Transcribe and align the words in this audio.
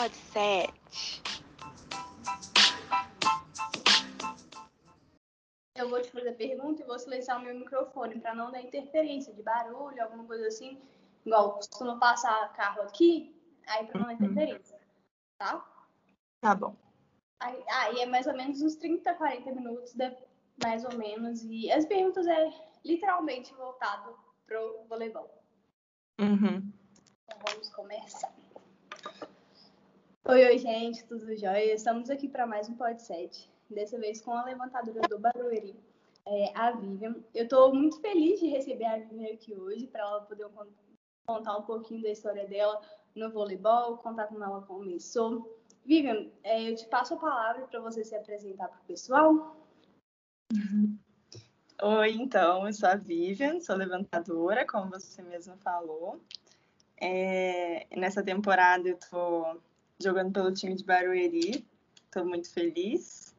Pode 0.00 0.16
Sete. 0.32 1.22
Eu 5.76 5.90
vou 5.90 6.00
te 6.00 6.10
fazer 6.10 6.30
a 6.30 6.34
pergunta 6.34 6.80
e 6.80 6.86
vou 6.86 6.98
silenciar 6.98 7.38
o 7.38 7.42
meu 7.42 7.54
microfone 7.54 8.18
para 8.18 8.34
não 8.34 8.50
dar 8.50 8.62
interferência 8.62 9.34
de 9.34 9.42
barulho, 9.42 10.02
alguma 10.02 10.24
coisa 10.24 10.46
assim. 10.46 10.80
Igual 11.26 11.56
costuma 11.56 11.98
passar 11.98 12.50
carro 12.54 12.80
aqui, 12.80 13.38
aí 13.66 13.86
para 13.88 14.00
não 14.00 14.06
dar 14.06 14.14
interferência. 14.14 14.80
Tá? 15.38 15.70
Tá 16.40 16.54
bom. 16.54 16.74
Aí, 17.38 17.62
aí 17.68 18.00
é 18.00 18.06
mais 18.06 18.26
ou 18.26 18.34
menos 18.34 18.62
uns 18.62 18.76
30, 18.76 19.12
40 19.12 19.52
minutos, 19.52 19.92
de- 19.92 20.16
mais 20.64 20.82
ou 20.82 20.96
menos. 20.96 21.44
E 21.44 21.70
as 21.70 21.84
perguntas 21.84 22.26
é 22.26 22.50
literalmente 22.86 23.52
voltado 23.52 24.18
pro 24.46 24.82
voleibol. 24.88 25.30
Uhum. 26.18 26.72
Então 27.26 27.38
vamos 27.46 27.68
começar. 27.74 28.39
Oi, 30.30 30.46
oi, 30.46 30.58
gente, 30.58 31.04
tudo 31.06 31.36
jóia? 31.36 31.74
Estamos 31.74 32.08
aqui 32.08 32.28
para 32.28 32.46
mais 32.46 32.68
um 32.68 32.76
Pod 32.76 33.02
7, 33.02 33.50
dessa 33.68 33.98
vez 33.98 34.20
com 34.20 34.30
a 34.30 34.44
levantadora 34.44 35.00
do 35.08 35.18
Barueri, 35.18 35.74
é, 36.24 36.56
a 36.56 36.70
Vivian. 36.70 37.16
Eu 37.34 37.42
estou 37.42 37.74
muito 37.74 38.00
feliz 38.00 38.38
de 38.38 38.46
receber 38.46 38.84
a 38.84 38.98
Vivian 38.98 39.34
aqui 39.34 39.52
hoje, 39.56 39.88
para 39.88 40.02
ela 40.02 40.20
poder 40.20 40.48
con- 40.50 40.68
contar 41.26 41.56
um 41.56 41.62
pouquinho 41.62 42.00
da 42.04 42.10
história 42.10 42.46
dela 42.46 42.80
no 43.12 43.28
voleibol, 43.32 43.96
contar 43.96 44.28
como 44.28 44.44
ela 44.44 44.62
começou. 44.62 45.58
Vivian, 45.84 46.30
é, 46.44 46.70
eu 46.70 46.76
te 46.76 46.86
passo 46.86 47.14
a 47.14 47.18
palavra 47.18 47.66
para 47.66 47.80
você 47.80 48.04
se 48.04 48.14
apresentar 48.14 48.68
para 48.68 48.78
o 48.78 48.84
pessoal. 48.84 49.56
Oi, 51.82 52.12
então, 52.12 52.68
eu 52.68 52.72
sou 52.72 52.88
a 52.88 52.94
Vivian, 52.94 53.58
sou 53.58 53.74
levantadora, 53.74 54.64
como 54.64 54.90
você 54.90 55.22
mesmo 55.22 55.56
falou. 55.56 56.20
É, 57.02 57.88
nessa 57.96 58.22
temporada 58.22 58.88
eu 58.88 58.96
tô 58.96 59.58
jogando 60.02 60.32
pelo 60.32 60.52
time 60.52 60.74
de 60.74 60.84
Barueri, 60.84 61.66
tô 62.10 62.24
muito 62.24 62.50
feliz. 62.52 63.36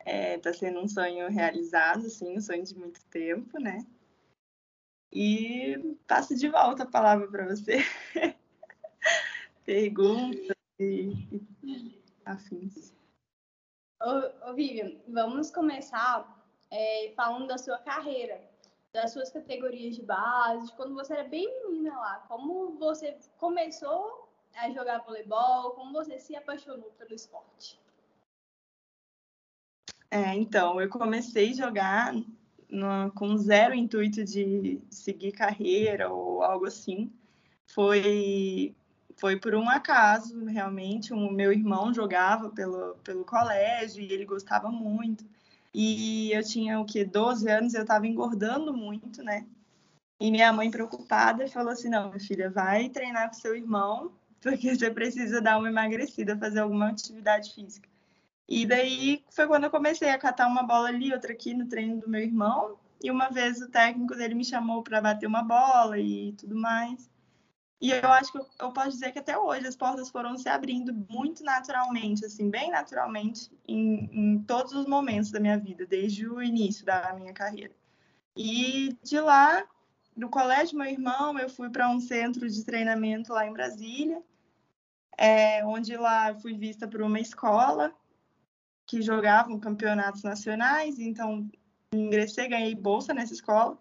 É, 0.00 0.38
tá 0.38 0.52
sendo 0.52 0.80
um 0.80 0.86
sonho 0.86 1.28
realizado, 1.28 2.06
assim, 2.06 2.36
um 2.36 2.40
sonho 2.40 2.62
de 2.62 2.76
muito 2.78 3.04
tempo, 3.06 3.58
né? 3.58 3.84
E 5.12 5.96
passo 6.06 6.36
de 6.36 6.48
volta 6.48 6.82
a 6.84 6.90
palavra 6.90 7.26
para 7.26 7.46
você. 7.46 7.78
Perguntas 9.64 10.56
e, 10.78 11.12
e 11.64 12.02
afins. 12.24 12.92
Ô, 14.00 14.50
ô, 14.50 14.54
Vivian, 14.54 14.92
vamos 15.08 15.50
começar 15.50 16.44
é, 16.70 17.12
falando 17.16 17.48
da 17.48 17.58
sua 17.58 17.78
carreira, 17.78 18.40
das 18.92 19.12
suas 19.12 19.30
categorias 19.30 19.96
de 19.96 20.02
base, 20.02 20.66
de 20.66 20.72
quando 20.74 20.94
você 20.94 21.14
era 21.14 21.24
bem 21.24 21.48
menina 21.66 21.98
lá. 21.98 22.18
Como 22.28 22.78
você 22.78 23.18
começou 23.38 24.25
a 24.56 24.70
jogar 24.70 24.98
voleibol, 24.98 25.72
como 25.72 25.92
você 25.92 26.18
se 26.18 26.34
apaixonou 26.34 26.90
pelo 26.98 27.14
esporte. 27.14 27.78
É, 30.10 30.34
então, 30.34 30.80
eu 30.80 30.88
comecei 30.88 31.50
a 31.50 31.54
jogar 31.54 32.14
no- 32.70 33.10
com 33.12 33.36
zero 33.36 33.74
intuito 33.74 34.24
de 34.24 34.80
seguir 34.90 35.32
carreira 35.32 36.10
ou 36.10 36.42
algo 36.42 36.66
assim. 36.66 37.12
Foi, 37.66 38.74
foi 39.16 39.38
por 39.38 39.54
um 39.54 39.68
acaso, 39.68 40.44
realmente. 40.46 41.12
O 41.12 41.30
meu 41.30 41.52
irmão 41.52 41.92
jogava 41.92 42.50
pelo, 42.50 42.94
pelo 43.04 43.24
colégio 43.24 44.02
e 44.02 44.12
ele 44.12 44.24
gostava 44.24 44.70
muito. 44.70 45.24
E 45.74 46.32
eu 46.32 46.42
tinha, 46.42 46.80
o 46.80 46.86
quê, 46.86 47.04
12 47.04 47.50
anos, 47.50 47.74
eu 47.74 47.82
estava 47.82 48.06
engordando 48.06 48.72
muito, 48.72 49.22
né? 49.22 49.46
E 50.18 50.30
minha 50.30 50.52
mãe, 50.52 50.70
preocupada, 50.70 51.46
falou 51.48 51.72
assim: 51.72 51.90
não, 51.90 52.08
minha 52.08 52.20
filha, 52.20 52.48
vai 52.50 52.88
treinar 52.88 53.28
com 53.28 53.34
seu 53.34 53.54
irmão, 53.54 54.12
porque 54.46 54.76
você 54.76 54.88
precisa 54.88 55.40
dar 55.40 55.58
uma 55.58 55.68
emagrecida, 55.68 56.38
fazer 56.38 56.60
alguma 56.60 56.90
atividade 56.90 57.52
física. 57.52 57.88
E 58.48 58.64
daí 58.64 59.24
foi 59.28 59.48
quando 59.48 59.64
eu 59.64 59.70
comecei 59.70 60.08
a 60.08 60.18
catar 60.18 60.46
uma 60.46 60.62
bola 60.62 60.86
ali, 60.86 61.12
outra 61.12 61.32
aqui 61.32 61.52
no 61.52 61.66
treino 61.66 62.00
do 62.00 62.08
meu 62.08 62.20
irmão. 62.20 62.78
E 63.02 63.10
uma 63.10 63.28
vez 63.28 63.60
o 63.60 63.68
técnico 63.68 64.14
dele 64.14 64.36
me 64.36 64.44
chamou 64.44 64.84
para 64.84 65.00
bater 65.00 65.26
uma 65.26 65.42
bola 65.42 65.98
e 65.98 66.32
tudo 66.34 66.54
mais. 66.54 67.10
E 67.80 67.90
eu 67.90 68.08
acho 68.08 68.30
que 68.30 68.38
eu, 68.38 68.46
eu 68.60 68.72
posso 68.72 68.90
dizer 68.90 69.10
que 69.10 69.18
até 69.18 69.36
hoje 69.36 69.66
as 69.66 69.74
portas 69.74 70.10
foram 70.10 70.38
se 70.38 70.48
abrindo 70.48 70.94
muito 70.94 71.42
naturalmente, 71.42 72.24
assim, 72.24 72.48
bem 72.48 72.70
naturalmente, 72.70 73.50
em, 73.66 74.08
em 74.12 74.38
todos 74.44 74.72
os 74.72 74.86
momentos 74.86 75.32
da 75.32 75.40
minha 75.40 75.58
vida, 75.58 75.84
desde 75.84 76.26
o 76.28 76.40
início 76.40 76.86
da 76.86 77.12
minha 77.14 77.32
carreira. 77.34 77.74
E 78.36 78.96
de 79.02 79.18
lá, 79.18 79.66
do 80.16 80.28
colégio 80.28 80.78
meu 80.78 80.86
irmão, 80.86 81.36
eu 81.36 81.50
fui 81.50 81.68
para 81.68 81.90
um 81.90 81.98
centro 81.98 82.48
de 82.48 82.64
treinamento 82.64 83.32
lá 83.32 83.44
em 83.44 83.52
Brasília, 83.52 84.22
é, 85.16 85.64
onde 85.64 85.96
lá 85.96 86.30
eu 86.30 86.38
fui 86.40 86.54
vista 86.54 86.86
por 86.86 87.02
uma 87.02 87.20
escola 87.20 87.94
que 88.86 89.02
jogavam 89.02 89.58
campeonatos 89.58 90.22
nacionais, 90.22 90.98
então 90.98 91.50
ingressei, 91.92 92.48
ganhei 92.48 92.74
bolsa 92.74 93.12
nessa 93.12 93.32
escola 93.32 93.78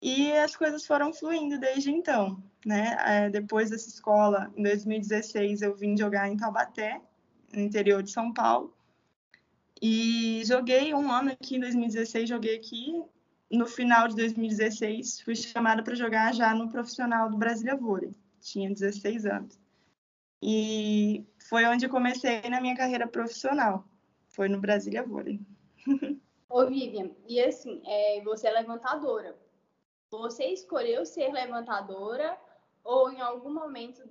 e 0.00 0.32
as 0.32 0.54
coisas 0.54 0.86
foram 0.86 1.14
fluindo 1.14 1.58
desde 1.58 1.90
então, 1.90 2.42
né? 2.64 2.94
É, 3.06 3.30
depois 3.30 3.70
dessa 3.70 3.88
escola, 3.88 4.52
em 4.54 4.62
2016, 4.62 5.62
eu 5.62 5.74
vim 5.74 5.96
jogar 5.96 6.28
em 6.28 6.36
Taubaté, 6.36 7.00
no 7.54 7.62
interior 7.62 8.02
de 8.02 8.10
São 8.10 8.30
Paulo, 8.30 8.76
e 9.80 10.42
joguei 10.44 10.92
um 10.92 11.10
ano 11.10 11.32
aqui 11.32 11.56
em 11.56 11.60
2016, 11.60 12.28
joguei 12.28 12.56
aqui. 12.56 13.02
No 13.50 13.66
final 13.66 14.08
de 14.08 14.16
2016, 14.16 15.20
fui 15.20 15.34
chamada 15.34 15.82
para 15.82 15.94
jogar 15.94 16.34
já 16.34 16.54
no 16.54 16.68
profissional 16.68 17.30
do 17.30 17.38
Brasília 17.38 17.74
Vôlei, 17.74 18.14
tinha 18.40 18.68
16 18.68 19.24
anos. 19.24 19.63
E 20.46 21.26
foi 21.48 21.64
onde 21.64 21.88
comecei 21.88 22.42
na 22.50 22.60
minha 22.60 22.76
carreira 22.76 23.08
profissional. 23.08 23.82
Foi 24.28 24.46
no 24.46 24.60
Brasília 24.60 25.02
Vôlei. 25.02 25.40
Ô, 26.50 26.66
Vivian, 26.66 27.10
e 27.26 27.40
assim, 27.40 27.80
é, 27.86 28.20
você 28.22 28.48
é 28.48 28.50
levantadora. 28.50 29.34
Você 30.10 30.44
escolheu 30.48 31.06
ser 31.06 31.32
levantadora 31.32 32.38
ou 32.84 33.10
em 33.10 33.22
algum 33.22 33.54
momento 33.54 34.06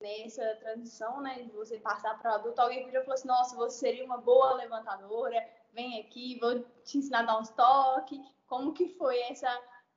nessa 0.00 0.56
transição, 0.56 1.20
né, 1.20 1.44
de 1.44 1.52
você 1.52 1.78
passar 1.78 2.18
para 2.18 2.34
adulto, 2.34 2.60
alguém 2.60 2.82
podia 2.82 3.04
falar 3.04 3.14
assim, 3.14 3.28
nossa, 3.28 3.54
você 3.54 3.78
seria 3.78 4.04
uma 4.04 4.18
boa 4.18 4.54
levantadora, 4.54 5.48
vem 5.72 6.00
aqui, 6.00 6.36
vou 6.40 6.64
te 6.82 6.98
ensinar 6.98 7.20
a 7.20 7.26
dar 7.26 7.38
uns 7.38 7.50
toques. 7.50 8.18
Como 8.48 8.72
que 8.72 8.88
foi 8.88 9.20
essa 9.20 9.48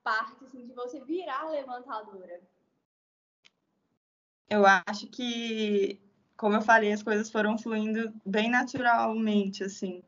parte, 0.04 0.46
assim, 0.46 0.68
de 0.68 0.74
você 0.74 1.00
virar 1.02 1.50
levantadora? 1.50 2.40
Eu 4.50 4.64
acho 4.66 5.08
que, 5.08 6.00
como 6.36 6.56
eu 6.56 6.62
falei, 6.62 6.92
as 6.92 7.04
coisas 7.04 7.30
foram 7.30 7.58
fluindo 7.58 8.14
bem 8.26 8.50
naturalmente, 8.50 9.64
assim. 9.64 10.02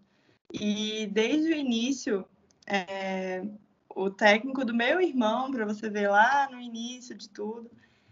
E 0.52 1.07
desde 1.07 1.50
o 1.50 1.56
início, 1.56 2.25
é, 2.68 3.44
o 3.96 4.09
técnico 4.09 4.66
do 4.66 4.74
meu 4.74 5.00
irmão, 5.00 5.52
para 5.52 5.66
você 5.66 5.90
ver 5.90 6.09
lá 6.09 6.50
no 6.52 6.59
início 6.59 7.16
de 7.16 7.29
tudo, 7.29 7.69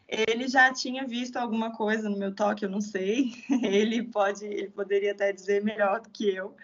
ele 0.08 0.48
já 0.48 0.72
tinha 0.74 1.06
visto 1.06 1.38
alguma 1.38 1.72
coisa 1.76 2.10
no 2.10 2.18
meu 2.18 2.34
toque, 2.34 2.66
eu 2.66 2.70
não 2.70 2.82
sei. 2.82 3.32
Ele 3.64 4.04
pode, 4.04 4.44
ele 4.44 4.70
poderia 4.70 5.12
até 5.12 5.32
dizer 5.32 5.64
melhor 5.64 6.02
do 6.02 6.10
que 6.10 6.28
eu 6.28 6.56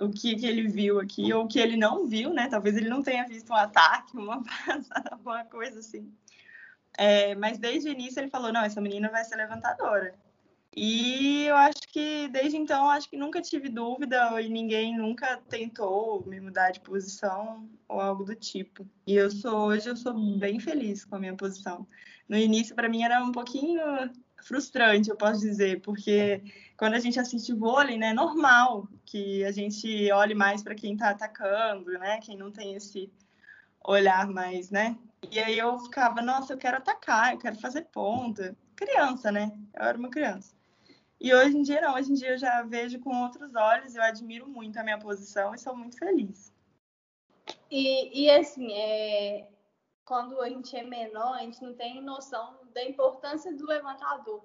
o 0.00 0.10
que, 0.10 0.34
que 0.36 0.46
ele 0.46 0.66
viu 0.68 0.98
aqui, 0.98 1.32
ou 1.32 1.44
o 1.44 1.48
que 1.48 1.58
ele 1.58 1.76
não 1.76 2.06
viu, 2.06 2.32
né? 2.32 2.48
Talvez 2.48 2.76
ele 2.76 2.88
não 2.88 3.02
tenha 3.02 3.26
visto 3.26 3.50
um 3.50 3.56
ataque, 3.56 4.16
uma 4.16 4.42
passada, 4.66 5.10
alguma 5.12 5.44
coisa 5.44 5.78
assim. 5.78 6.12
É, 6.96 7.34
mas 7.34 7.58
desde 7.58 7.88
o 7.88 7.92
início 7.92 8.20
ele 8.20 8.30
falou, 8.30 8.52
não, 8.52 8.62
essa 8.62 8.80
menina 8.80 9.08
vai 9.08 9.24
ser 9.24 9.36
levantadora. 9.36 10.14
E 10.74 11.44
eu 11.44 11.56
acho 11.56 11.80
que 11.88 12.28
desde 12.28 12.56
então 12.56 12.88
acho 12.88 13.08
que 13.08 13.16
nunca 13.16 13.42
tive 13.42 13.68
dúvida 13.68 14.40
e 14.40 14.48
ninguém 14.48 14.96
nunca 14.96 15.36
tentou 15.48 16.24
me 16.26 16.40
mudar 16.40 16.70
de 16.70 16.80
posição 16.80 17.68
ou 17.86 18.00
algo 18.00 18.24
do 18.24 18.34
tipo. 18.34 18.86
E 19.06 19.14
eu 19.14 19.30
sou 19.30 19.66
hoje 19.66 19.90
eu 19.90 19.96
sou 19.96 20.14
bem 20.38 20.58
feliz 20.58 21.04
com 21.04 21.16
a 21.16 21.18
minha 21.18 21.34
posição. 21.34 21.86
No 22.26 22.38
início 22.38 22.74
para 22.74 22.88
mim 22.88 23.02
era 23.02 23.22
um 23.22 23.32
pouquinho 23.32 23.82
frustrante, 24.42 25.10
eu 25.10 25.16
posso 25.16 25.40
dizer, 25.40 25.80
porque 25.82 26.42
quando 26.76 26.94
a 26.94 26.98
gente 26.98 27.20
assiste 27.20 27.52
vôlei, 27.52 27.96
né, 27.98 28.08
é 28.08 28.14
normal 28.14 28.88
que 29.04 29.44
a 29.44 29.52
gente 29.52 30.10
olhe 30.10 30.34
mais 30.34 30.62
para 30.62 30.74
quem 30.74 30.94
está 30.94 31.10
atacando, 31.10 31.92
né, 31.92 32.18
quem 32.20 32.36
não 32.36 32.50
tem 32.50 32.74
esse 32.74 33.12
olhar 33.84 34.26
mais, 34.26 34.70
né? 34.70 34.96
E 35.30 35.38
aí 35.38 35.58
eu 35.58 35.78
ficava, 35.78 36.20
nossa, 36.20 36.52
eu 36.52 36.58
quero 36.58 36.76
atacar, 36.76 37.32
eu 37.32 37.38
quero 37.38 37.56
fazer 37.56 37.82
ponta. 37.92 38.56
Criança, 38.74 39.30
né? 39.30 39.52
Eu 39.74 39.84
era 39.84 39.98
uma 39.98 40.10
criança. 40.10 40.54
E 41.20 41.32
hoje 41.32 41.56
em 41.56 41.62
dia 41.62 41.80
não, 41.80 41.94
hoje 41.94 42.10
em 42.10 42.14
dia 42.14 42.30
eu 42.30 42.38
já 42.38 42.62
vejo 42.62 42.98
com 42.98 43.22
outros 43.22 43.54
olhos, 43.54 43.94
eu 43.94 44.02
admiro 44.02 44.48
muito 44.48 44.76
a 44.76 44.82
minha 44.82 44.98
posição 44.98 45.54
e 45.54 45.58
sou 45.58 45.76
muito 45.76 45.96
feliz. 45.96 46.52
E, 47.70 48.24
e 48.24 48.30
assim, 48.30 48.72
é, 48.72 49.48
quando 50.04 50.40
a 50.40 50.48
gente 50.48 50.76
é 50.76 50.82
menor, 50.82 51.34
a 51.34 51.42
gente 51.42 51.62
não 51.62 51.74
tem 51.74 52.02
noção 52.02 52.58
da 52.74 52.84
importância 52.84 53.54
do 53.54 53.64
levantador 53.64 54.44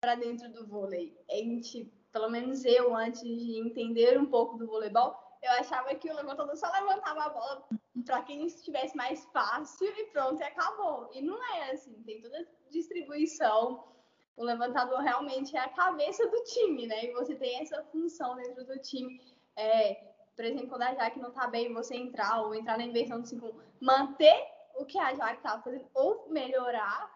para 0.00 0.14
dentro 0.14 0.52
do 0.52 0.66
vôlei. 0.66 1.18
A 1.28 1.34
gente, 1.34 1.92
pelo 2.12 2.30
menos 2.30 2.64
eu, 2.64 2.94
antes 2.94 3.22
de 3.22 3.58
entender 3.58 4.16
um 4.18 4.26
pouco 4.26 4.56
do 4.56 4.66
voleibol, 4.66 5.23
eu 5.44 5.52
achava 5.52 5.94
que 5.94 6.10
o 6.10 6.14
levantador 6.14 6.56
só 6.56 6.70
levantava 6.72 7.24
a 7.24 7.28
bola 7.28 7.68
para 8.04 8.22
quem 8.22 8.46
estivesse 8.46 8.96
mais 8.96 9.24
fácil 9.26 9.86
e 9.86 10.06
pronto, 10.06 10.40
e 10.40 10.44
acabou. 10.44 11.10
E 11.12 11.22
não 11.22 11.42
é 11.54 11.70
assim, 11.70 12.02
tem 12.02 12.20
toda 12.20 12.46
distribuição 12.70 13.94
o 14.36 14.44
levantador 14.44 14.98
realmente 15.00 15.56
é 15.56 15.60
a 15.60 15.68
cabeça 15.68 16.26
do 16.28 16.42
time, 16.42 16.86
né? 16.86 17.04
E 17.04 17.12
você 17.12 17.34
tem 17.36 17.60
essa 17.60 17.82
função 17.84 18.34
dentro 18.36 18.64
do 18.64 18.78
time. 18.80 19.20
É, 19.56 19.94
por 20.34 20.44
exemplo, 20.44 20.68
quando 20.68 20.82
a 20.82 20.94
Jaque 20.94 21.20
não 21.20 21.30
tá 21.30 21.46
bem, 21.46 21.72
você 21.72 21.96
entrar 21.96 22.42
ou 22.42 22.54
entrar 22.54 22.76
na 22.76 22.84
inversão 22.84 23.20
do 23.20 23.26
5 23.26 23.54
manter 23.80 24.34
o 24.76 24.84
que 24.84 24.98
a 24.98 25.14
Jaque 25.14 25.42
tá 25.42 25.60
fazendo 25.60 25.86
ou 25.94 26.28
melhorar. 26.28 27.12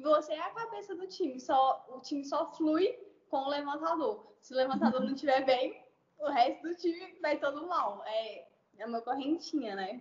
Você 0.00 0.32
é 0.32 0.40
a 0.40 0.50
cabeça 0.50 0.94
do 0.94 1.06
time. 1.06 1.38
Só, 1.38 1.86
o 1.88 2.00
time 2.00 2.24
só 2.24 2.52
flui 2.52 2.98
com 3.30 3.38
o 3.38 3.48
levantador. 3.48 4.26
Se 4.40 4.52
o 4.52 4.56
levantador 4.56 5.00
não 5.00 5.14
estiver 5.14 5.44
bem, 5.44 5.85
o 6.18 6.28
resto 6.30 6.68
do 6.68 6.74
time 6.74 7.18
vai 7.20 7.38
todo 7.38 7.66
mal. 7.66 8.02
É, 8.06 8.46
é 8.78 8.86
uma 8.86 9.00
correntinha, 9.00 9.74
né? 9.74 10.00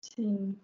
Sim. 0.00 0.58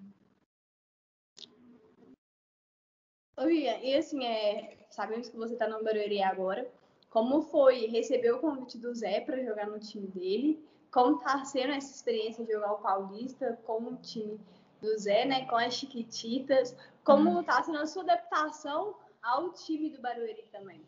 Oi, 3.39 3.65
e 3.65 3.95
assim, 3.95 4.25
é, 4.25 4.87
sabemos 4.91 5.29
que 5.29 5.37
você 5.37 5.53
está 5.53 5.69
no 5.69 5.85
Barueri 5.85 6.23
agora. 6.23 6.71
Como 7.11 7.43
foi 7.43 7.87
receber 7.87 8.33
o 8.33 8.41
convite 8.41 8.79
do 8.79 8.95
Zé 8.95 9.21
para 9.21 9.43
jogar 9.43 9.67
no 9.67 9.79
time 9.79 10.07
dele? 10.09 10.67
Como 10.91 11.19
está 11.19 11.45
sendo 11.45 11.73
essa 11.73 11.95
experiência 11.95 12.45
de 12.45 12.53
jogar 12.53 12.73
o 12.73 12.79
Paulista 12.79 13.59
com 13.65 13.83
o 13.83 13.97
time 13.97 14.41
do 14.81 14.99
Zé, 14.99 15.25
né? 15.27 15.45
Com 15.47 15.57
as 15.57 15.75
Chiquititas? 15.75 16.75
Como 17.05 17.41
está 17.41 17.63
sendo 17.63 17.79
a 17.79 17.87
sua 17.87 18.03
adaptação 18.03 18.97
ao 19.23 19.53
time 19.53 19.91
do 19.91 20.01
Barueri 20.01 20.45
também? 20.51 20.83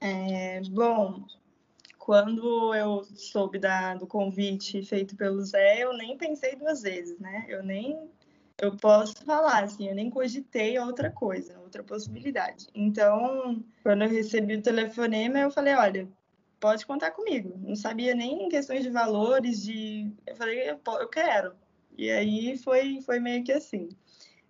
É, 0.00 0.60
bom, 0.70 1.24
quando 2.06 2.72
eu 2.72 3.02
soube 3.16 3.58
da, 3.58 3.96
do 3.96 4.06
convite 4.06 4.80
feito 4.84 5.16
pelo 5.16 5.42
Zé, 5.44 5.82
eu 5.82 5.92
nem 5.92 6.16
pensei 6.16 6.54
duas 6.54 6.82
vezes, 6.82 7.18
né? 7.18 7.44
Eu 7.48 7.64
nem 7.64 8.08
eu 8.62 8.76
posso 8.76 9.24
falar, 9.24 9.64
assim, 9.64 9.88
eu 9.88 9.94
nem 9.94 10.08
cogitei 10.08 10.78
outra 10.78 11.10
coisa, 11.10 11.58
outra 11.58 11.82
possibilidade. 11.82 12.68
Então, 12.72 13.60
quando 13.82 14.02
eu 14.02 14.08
recebi 14.08 14.54
o 14.54 14.62
telefonema, 14.62 15.40
eu 15.40 15.50
falei, 15.50 15.74
olha, 15.74 16.08
pode 16.60 16.86
contar 16.86 17.10
comigo. 17.10 17.58
Não 17.58 17.74
sabia 17.74 18.14
nem 18.14 18.44
em 18.44 18.48
questões 18.48 18.84
de 18.84 18.90
valores, 18.90 19.60
de... 19.60 20.08
Eu 20.24 20.36
falei, 20.36 20.70
eu, 20.70 20.80
eu 21.00 21.08
quero. 21.08 21.56
E 21.98 22.08
aí 22.08 22.56
foi, 22.56 23.00
foi 23.00 23.18
meio 23.18 23.42
que 23.42 23.52
assim. 23.52 23.88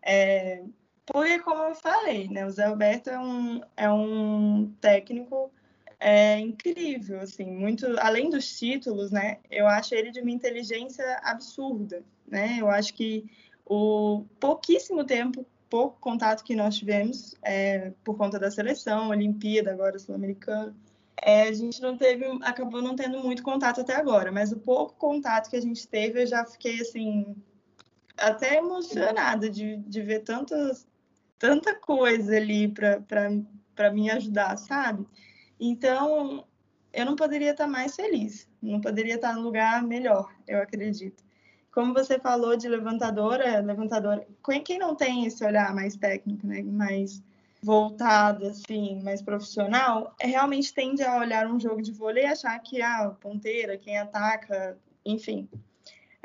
É... 0.02 0.62
Porque, 1.06 1.38
como 1.38 1.62
eu 1.62 1.74
falei, 1.74 2.28
né, 2.28 2.44
o 2.44 2.50
Zé 2.50 2.66
Alberto 2.66 3.08
é 3.08 3.18
um, 3.18 3.62
é 3.78 3.90
um 3.90 4.70
técnico 4.78 5.50
é, 5.98 6.38
incrível, 6.38 7.20
assim, 7.20 7.46
muito 7.46 7.86
além 8.00 8.28
dos 8.30 8.58
títulos, 8.58 9.10
né? 9.10 9.38
Eu 9.50 9.66
acho 9.66 9.94
ele 9.94 10.10
de 10.10 10.20
uma 10.20 10.30
inteligência 10.30 11.04
absurda, 11.22 12.02
né? 12.26 12.58
Eu 12.60 12.68
acho 12.68 12.94
que 12.94 13.24
o 13.64 14.24
pouquíssimo 14.38 15.04
tempo, 15.04 15.46
pouco 15.70 15.98
contato 16.00 16.44
que 16.44 16.54
nós 16.54 16.76
tivemos 16.76 17.34
é, 17.42 17.92
por 18.04 18.16
conta 18.16 18.38
da 18.38 18.50
seleção, 18.50 19.08
Olimpíada, 19.08 19.72
agora 19.72 19.98
Sul-Americana, 19.98 20.74
é, 21.22 21.42
a 21.42 21.52
gente 21.52 21.80
não 21.80 21.96
teve, 21.96 22.24
acabou 22.42 22.82
não 22.82 22.94
tendo 22.94 23.18
muito 23.20 23.42
contato 23.42 23.80
até 23.80 23.96
agora, 23.96 24.30
mas 24.30 24.52
o 24.52 24.58
pouco 24.58 24.94
contato 24.94 25.48
que 25.48 25.56
a 25.56 25.60
gente 25.60 25.88
teve, 25.88 26.22
eu 26.22 26.26
já 26.26 26.44
fiquei 26.44 26.80
assim, 26.80 27.34
até 28.18 28.56
emocionada 28.56 29.48
de, 29.48 29.76
de 29.78 30.02
ver 30.02 30.20
tantas, 30.20 30.86
tanta 31.38 31.74
coisa 31.74 32.36
ali 32.36 32.68
para 32.68 33.90
me 33.92 34.10
ajudar, 34.10 34.56
sabe? 34.58 35.06
Então, 35.58 36.44
eu 36.92 37.04
não 37.04 37.16
poderia 37.16 37.52
estar 37.52 37.66
mais 37.66 37.94
feliz, 37.94 38.48
não 38.62 38.80
poderia 38.80 39.16
estar 39.16 39.34
num 39.34 39.42
lugar 39.42 39.82
melhor, 39.82 40.32
eu 40.46 40.60
acredito 40.60 41.26
como 41.76 41.92
você 41.92 42.18
falou 42.18 42.56
de 42.56 42.70
levantadora, 42.70 43.60
levantadora, 43.60 44.26
quem 44.64 44.78
não 44.78 44.94
tem 44.94 45.26
esse 45.26 45.44
olhar 45.44 45.74
mais 45.74 45.94
técnico, 45.94 46.46
né, 46.46 46.62
mais 46.62 47.22
voltado, 47.62 48.46
assim, 48.46 49.02
mais 49.02 49.20
profissional, 49.20 50.14
é, 50.18 50.26
realmente 50.26 50.72
tende 50.72 51.02
a 51.02 51.18
olhar 51.18 51.46
um 51.46 51.60
jogo 51.60 51.82
de 51.82 51.92
vôlei 51.92 52.24
e 52.24 52.28
achar 52.28 52.58
que 52.60 52.80
a 52.80 53.04
ah, 53.04 53.10
ponteira, 53.10 53.76
quem 53.76 53.98
ataca, 53.98 54.78
enfim. 55.04 55.46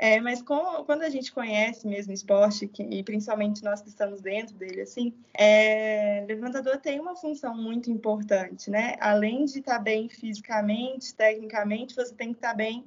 É, 0.02 0.20
mas 0.20 0.42
com, 0.42 0.82
quando 0.84 1.02
a 1.02 1.08
gente 1.08 1.30
conhece 1.30 1.86
mesmo 1.86 2.10
o 2.10 2.14
esporte, 2.14 2.66
que, 2.66 2.82
e 2.82 3.04
principalmente 3.04 3.62
nós 3.62 3.80
que 3.80 3.88
estamos 3.88 4.20
dentro 4.20 4.52
dele, 4.56 4.80
assim, 4.80 5.14
é, 5.32 6.24
levantador 6.26 6.76
tem 6.78 6.98
uma 6.98 7.14
função 7.14 7.56
muito 7.56 7.88
importante, 7.88 8.68
né? 8.68 8.96
Além 8.98 9.44
de 9.44 9.60
estar 9.60 9.78
bem 9.78 10.08
fisicamente, 10.08 11.14
tecnicamente, 11.14 11.94
você 11.94 12.12
tem 12.12 12.32
que 12.32 12.38
estar 12.38 12.52
bem 12.52 12.84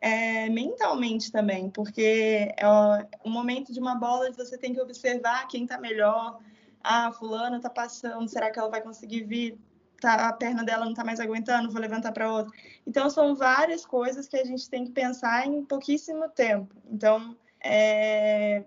é, 0.00 0.48
mentalmente 0.48 1.30
também, 1.30 1.70
porque 1.70 2.52
é 2.56 2.66
o 3.22 3.30
momento 3.30 3.72
de 3.72 3.78
uma 3.78 3.94
bola 3.94 4.32
você 4.32 4.58
tem 4.58 4.74
que 4.74 4.80
observar 4.80 5.46
quem 5.46 5.62
está 5.62 5.78
melhor. 5.78 6.40
Ah, 6.82 7.12
fulano 7.12 7.58
está 7.58 7.70
passando, 7.70 8.28
será 8.28 8.50
que 8.50 8.58
ela 8.58 8.68
vai 8.68 8.80
conseguir 8.80 9.22
vir? 9.22 9.56
Tá, 10.06 10.28
a 10.28 10.32
perna 10.32 10.62
dela 10.62 10.84
não 10.84 10.92
está 10.92 11.02
mais 11.02 11.18
aguentando, 11.18 11.68
vou 11.68 11.80
levantar 11.80 12.12
para 12.12 12.32
outra. 12.32 12.52
Então, 12.86 13.10
são 13.10 13.34
várias 13.34 13.84
coisas 13.84 14.28
que 14.28 14.36
a 14.36 14.44
gente 14.44 14.70
tem 14.70 14.84
que 14.84 14.92
pensar 14.92 15.44
em 15.48 15.64
pouquíssimo 15.64 16.28
tempo. 16.28 16.72
Então, 16.88 17.36
é, 17.60 18.62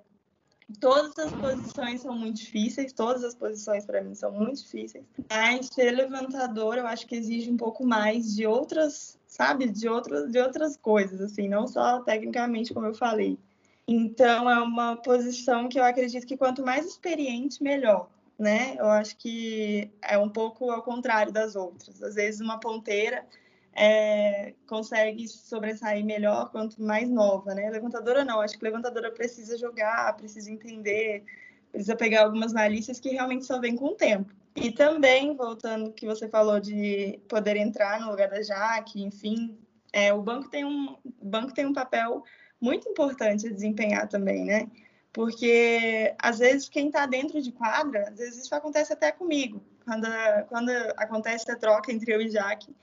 todas 0.81 1.17
as 1.17 1.31
posições 1.31 2.01
são 2.01 2.13
muito 2.13 2.35
difíceis, 2.35 2.91
todas 2.91 3.23
as 3.23 3.33
posições 3.33 3.85
para 3.85 4.01
mim 4.01 4.13
são 4.13 4.33
muito 4.33 4.61
difíceis, 4.61 5.05
mas 5.31 5.67
ser 5.67 5.91
levantador 5.91 6.77
eu 6.77 6.85
acho 6.85 7.07
que 7.07 7.15
exige 7.15 7.49
um 7.49 7.55
pouco 7.55 7.87
mais 7.87 8.35
de 8.35 8.45
outras 8.45 9.17
sabe? 9.25 9.69
De, 9.69 9.87
outro, 9.87 10.29
de 10.29 10.39
outras 10.39 10.75
coisas, 10.75 11.21
assim, 11.21 11.47
não 11.47 11.65
só 11.69 12.01
tecnicamente, 12.01 12.73
como 12.73 12.87
eu 12.87 12.93
falei. 12.93 13.39
Então, 13.87 14.49
é 14.49 14.59
uma 14.59 14.97
posição 14.97 15.69
que 15.69 15.79
eu 15.79 15.85
acredito 15.85 16.27
que 16.27 16.35
quanto 16.35 16.65
mais 16.65 16.85
experiente, 16.85 17.63
melhor, 17.63 18.09
né? 18.39 18.75
Eu 18.79 18.87
acho 18.87 19.17
que 19.17 19.91
é 20.01 20.17
um 20.17 20.29
pouco 20.29 20.71
ao 20.71 20.81
contrário 20.81 21.31
das 21.31 21.55
outras. 21.57 22.01
Às 22.01 22.15
vezes, 22.15 22.39
uma 22.39 22.57
ponteira 22.57 23.25
é, 23.73 24.53
consegue 24.65 25.27
sobressair 25.27 26.03
melhor 26.05 26.49
quanto 26.49 26.81
mais 26.81 27.09
nova, 27.09 27.53
né? 27.53 27.69
Levantadora 27.69 28.23
não, 28.23 28.39
acho 28.39 28.57
que 28.57 28.63
levantadora 28.63 29.11
precisa 29.11 29.57
jogar, 29.57 30.15
precisa 30.15 30.49
entender, 30.49 31.25
precisa 31.71 31.95
pegar 31.95 32.23
algumas 32.23 32.53
malícias 32.53 32.99
que 32.99 33.09
realmente 33.09 33.45
só 33.45 33.59
vem 33.59 33.75
com 33.75 33.87
o 33.87 33.95
tempo. 33.95 34.33
E 34.55 34.71
também, 34.71 35.35
voltando 35.35 35.91
que 35.91 36.05
você 36.05 36.27
falou 36.27 36.59
de 36.59 37.19
poder 37.27 37.57
entrar 37.57 37.99
no 37.99 38.09
lugar 38.09 38.29
da 38.29 38.41
Jaque, 38.41 39.03
enfim, 39.03 39.57
é, 39.91 40.13
o 40.13 40.21
banco 40.21 40.49
tem 40.49 40.65
um 40.65 40.95
o 41.19 41.25
banco 41.25 41.53
tem 41.53 41.65
um 41.65 41.73
papel 41.73 42.23
muito 42.59 42.87
importante 42.89 43.47
a 43.47 43.51
desempenhar 43.51 44.07
também, 44.07 44.45
né? 44.45 44.67
Porque 45.11 46.13
às 46.19 46.39
vezes 46.39 46.69
quem 46.69 46.87
está 46.87 47.05
dentro 47.05 47.41
de 47.41 47.51
quadra, 47.51 48.09
às 48.09 48.17
vezes 48.17 48.45
isso 48.45 48.55
acontece 48.55 48.93
até 48.93 49.11
comigo. 49.11 49.61
Quando, 49.83 50.07
quando 50.47 50.69
acontece 50.97 51.49
a 51.51 51.55
troca 51.55 51.91
entre 51.91 52.13
eu 52.13 52.21
e 52.21 52.29
Jaque, 52.29 52.75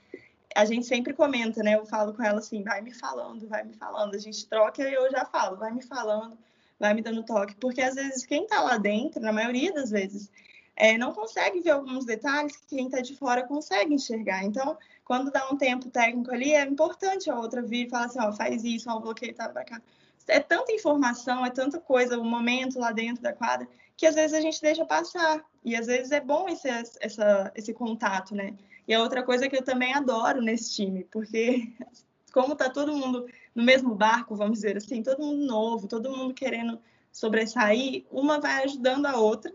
a 0.55 0.65
gente 0.65 0.85
sempre 0.85 1.13
comenta, 1.13 1.63
né? 1.63 1.75
Eu 1.75 1.85
falo 1.85 2.13
com 2.13 2.23
ela 2.23 2.39
assim, 2.39 2.63
vai 2.63 2.81
me 2.81 2.93
falando, 2.93 3.47
vai 3.47 3.63
me 3.63 3.73
falando. 3.73 4.15
A 4.15 4.19
gente 4.19 4.45
troca 4.47 4.81
e 4.81 4.93
eu 4.93 5.09
já 5.11 5.23
falo, 5.25 5.55
vai 5.55 5.71
me 5.71 5.81
falando, 5.81 6.37
vai 6.79 6.93
me 6.93 7.01
dando 7.01 7.23
toque. 7.23 7.55
Porque 7.55 7.81
às 7.81 7.95
vezes 7.95 8.25
quem 8.25 8.43
está 8.43 8.61
lá 8.61 8.77
dentro, 8.77 9.21
na 9.21 9.31
maioria 9.31 9.71
das 9.71 9.89
vezes, 9.89 10.29
é, 10.75 10.97
não 10.97 11.13
consegue 11.13 11.59
ver 11.61 11.71
alguns 11.71 12.05
detalhes 12.05 12.57
que 12.57 12.75
quem 12.75 12.85
está 12.87 13.01
de 13.01 13.15
fora 13.15 13.43
consegue 13.43 13.93
enxergar. 13.93 14.43
Então, 14.43 14.77
quando 15.05 15.31
dá 15.31 15.49
um 15.49 15.57
tempo 15.57 15.89
técnico 15.89 16.31
ali, 16.31 16.53
é 16.53 16.63
importante 16.63 17.29
a 17.29 17.39
outra 17.39 17.61
vir 17.61 17.87
e 17.87 17.89
falar 17.89 18.05
assim, 18.05 18.19
ó, 18.19 18.31
faz 18.33 18.63
isso, 18.63 18.89
ó, 18.89 18.99
bloqueio 18.99 19.33
tá 19.33 19.49
para 19.49 19.63
cá. 19.63 19.81
É 20.27 20.39
tanta 20.39 20.71
informação, 20.71 21.45
é 21.45 21.49
tanta 21.49 21.79
coisa, 21.79 22.19
o 22.19 22.23
momento 22.23 22.79
lá 22.79 22.91
dentro 22.91 23.23
da 23.23 23.33
quadra, 23.33 23.67
que 23.95 24.05
às 24.05 24.15
vezes 24.15 24.33
a 24.33 24.41
gente 24.41 24.61
deixa 24.61 24.85
passar. 24.85 25.43
E 25.63 25.75
às 25.75 25.87
vezes 25.87 26.11
é 26.11 26.19
bom 26.19 26.47
esse, 26.47 26.67
essa, 26.67 27.51
esse 27.55 27.73
contato, 27.73 28.35
né? 28.35 28.55
E 28.87 28.93
a 28.93 29.01
outra 29.01 29.23
coisa 29.23 29.49
que 29.49 29.57
eu 29.57 29.63
também 29.63 29.93
adoro 29.93 30.41
nesse 30.41 30.73
time, 30.75 31.03
porque 31.11 31.73
como 32.33 32.55
tá 32.55 32.69
todo 32.69 32.95
mundo 32.95 33.27
no 33.53 33.63
mesmo 33.63 33.95
barco, 33.95 34.35
vamos 34.35 34.59
dizer 34.59 34.77
assim, 34.77 35.01
todo 35.01 35.21
mundo 35.21 35.45
novo, 35.45 35.87
todo 35.87 36.15
mundo 36.15 36.33
querendo 36.33 36.79
sobressair, 37.11 38.05
uma 38.11 38.39
vai 38.39 38.63
ajudando 38.63 39.07
a 39.07 39.17
outra 39.17 39.51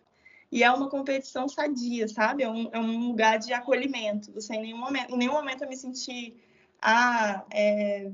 e 0.51 0.63
é 0.63 0.71
uma 0.71 0.91
competição 0.91 1.49
sadia, 1.49 2.07
sabe? 2.09 2.43
É 2.43 2.51
um, 2.51 2.69
é 2.73 2.79
um 2.79 3.09
lugar 3.09 3.39
de 3.39 3.55
acolhimento. 3.55 4.31
Você 4.33 4.55
em 4.55 4.61
nenhum 4.61 4.79
momento, 4.79 5.15
em 5.15 5.17
nenhum 5.17 5.33
momento 5.33 5.63
eu 5.63 5.69
me 5.69 5.77
senti, 5.77 6.37
ah, 6.81 7.43
é, 7.51 8.11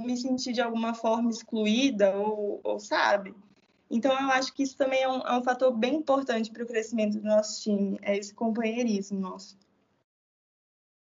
me 0.00 0.16
senti 0.16 0.52
de 0.52 0.60
alguma 0.60 0.94
forma 0.94 1.30
excluída 1.30 2.16
ou, 2.16 2.60
ou, 2.64 2.80
sabe? 2.80 3.34
Então 3.90 4.12
eu 4.12 4.30
acho 4.30 4.54
que 4.54 4.62
isso 4.62 4.76
também 4.76 5.02
é 5.02 5.08
um, 5.08 5.20
é 5.20 5.38
um 5.38 5.42
fator 5.42 5.70
bem 5.70 5.96
importante 5.96 6.50
para 6.50 6.64
o 6.64 6.66
crescimento 6.66 7.18
do 7.18 7.26
nosso 7.26 7.62
time, 7.62 7.98
é 8.00 8.16
esse 8.16 8.34
companheirismo 8.34 9.20
nosso. 9.20 9.58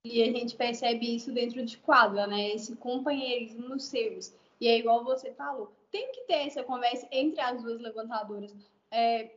E 0.04 0.24
a 0.24 0.32
gente 0.32 0.56
percebe 0.56 1.16
isso 1.16 1.32
dentro 1.32 1.64
de 1.64 1.78
quadra, 1.78 2.26
né? 2.26 2.50
Esse 2.50 2.76
companheirismo 2.76 3.70
nos 3.70 3.84
seus. 3.84 4.34
E 4.60 4.68
é 4.68 4.80
igual 4.80 5.04
você 5.04 5.32
falou, 5.32 5.72
tem 5.92 6.12
que 6.12 6.22
ter 6.22 6.48
essa 6.48 6.64
conversa 6.64 7.08
entre 7.12 7.40
as 7.40 7.62
duas 7.62 7.80
levantadoras. 7.80 8.52
É, 8.90 9.30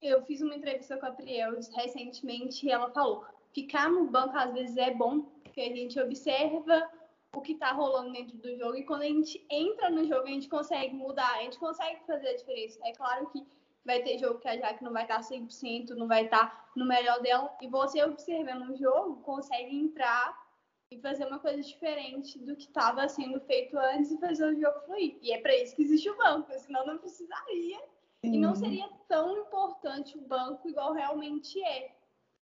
eu 0.00 0.22
fiz 0.22 0.40
uma 0.40 0.54
entrevista 0.54 0.96
com 0.96 1.06
a 1.06 1.10
Priel 1.10 1.58
recentemente 1.74 2.64
e 2.64 2.70
ela 2.70 2.90
falou: 2.90 3.24
ficar 3.52 3.90
no 3.90 4.06
banco 4.06 4.36
às 4.36 4.52
vezes 4.52 4.76
é 4.76 4.94
bom, 4.94 5.22
porque 5.42 5.60
a 5.60 5.74
gente 5.74 5.98
observa 5.98 6.88
o 7.34 7.40
que 7.40 7.52
está 7.52 7.72
rolando 7.72 8.12
dentro 8.12 8.36
do 8.38 8.56
jogo 8.56 8.76
e 8.76 8.84
quando 8.84 9.02
a 9.02 9.06
gente 9.06 9.44
entra 9.50 9.90
no 9.90 10.04
jogo 10.04 10.22
a 10.22 10.30
gente 10.30 10.48
consegue 10.48 10.94
mudar, 10.94 11.34
a 11.34 11.42
gente 11.42 11.58
consegue 11.58 12.00
fazer 12.06 12.28
a 12.28 12.36
diferença. 12.36 12.78
É 12.84 12.92
claro 12.92 13.26
que 13.30 13.44
vai 13.84 14.02
ter 14.02 14.18
jogo 14.18 14.40
que 14.40 14.48
a 14.48 14.56
Jaque 14.56 14.82
não 14.82 14.92
vai 14.92 15.02
estar 15.02 15.20
100%, 15.20 15.90
não 15.90 16.08
vai 16.08 16.24
estar 16.24 16.70
no 16.74 16.86
melhor 16.86 17.20
dela. 17.20 17.54
E 17.60 17.68
você 17.68 18.02
observando 18.02 18.70
o 18.70 18.76
jogo, 18.76 19.20
consegue 19.22 19.76
entrar 19.76 20.42
e 20.90 20.98
fazer 21.00 21.26
uma 21.26 21.38
coisa 21.38 21.60
diferente 21.60 22.38
do 22.38 22.56
que 22.56 22.64
estava 22.64 23.08
sendo 23.08 23.40
feito 23.40 23.76
antes 23.76 24.10
e 24.10 24.18
fazer 24.18 24.44
o 24.44 24.60
jogo 24.60 24.80
fluir. 24.86 25.18
E 25.20 25.32
é 25.32 25.40
para 25.40 25.54
isso 25.56 25.76
que 25.76 25.82
existe 25.82 26.08
o 26.08 26.16
banco, 26.16 26.50
senão 26.58 26.86
não 26.86 26.98
precisaria. 26.98 27.78
E 28.22 28.38
não 28.38 28.54
seria 28.54 28.88
tão 29.06 29.36
importante 29.36 30.16
o 30.16 30.22
banco 30.22 30.66
igual 30.66 30.94
realmente 30.94 31.62
é. 31.62 31.94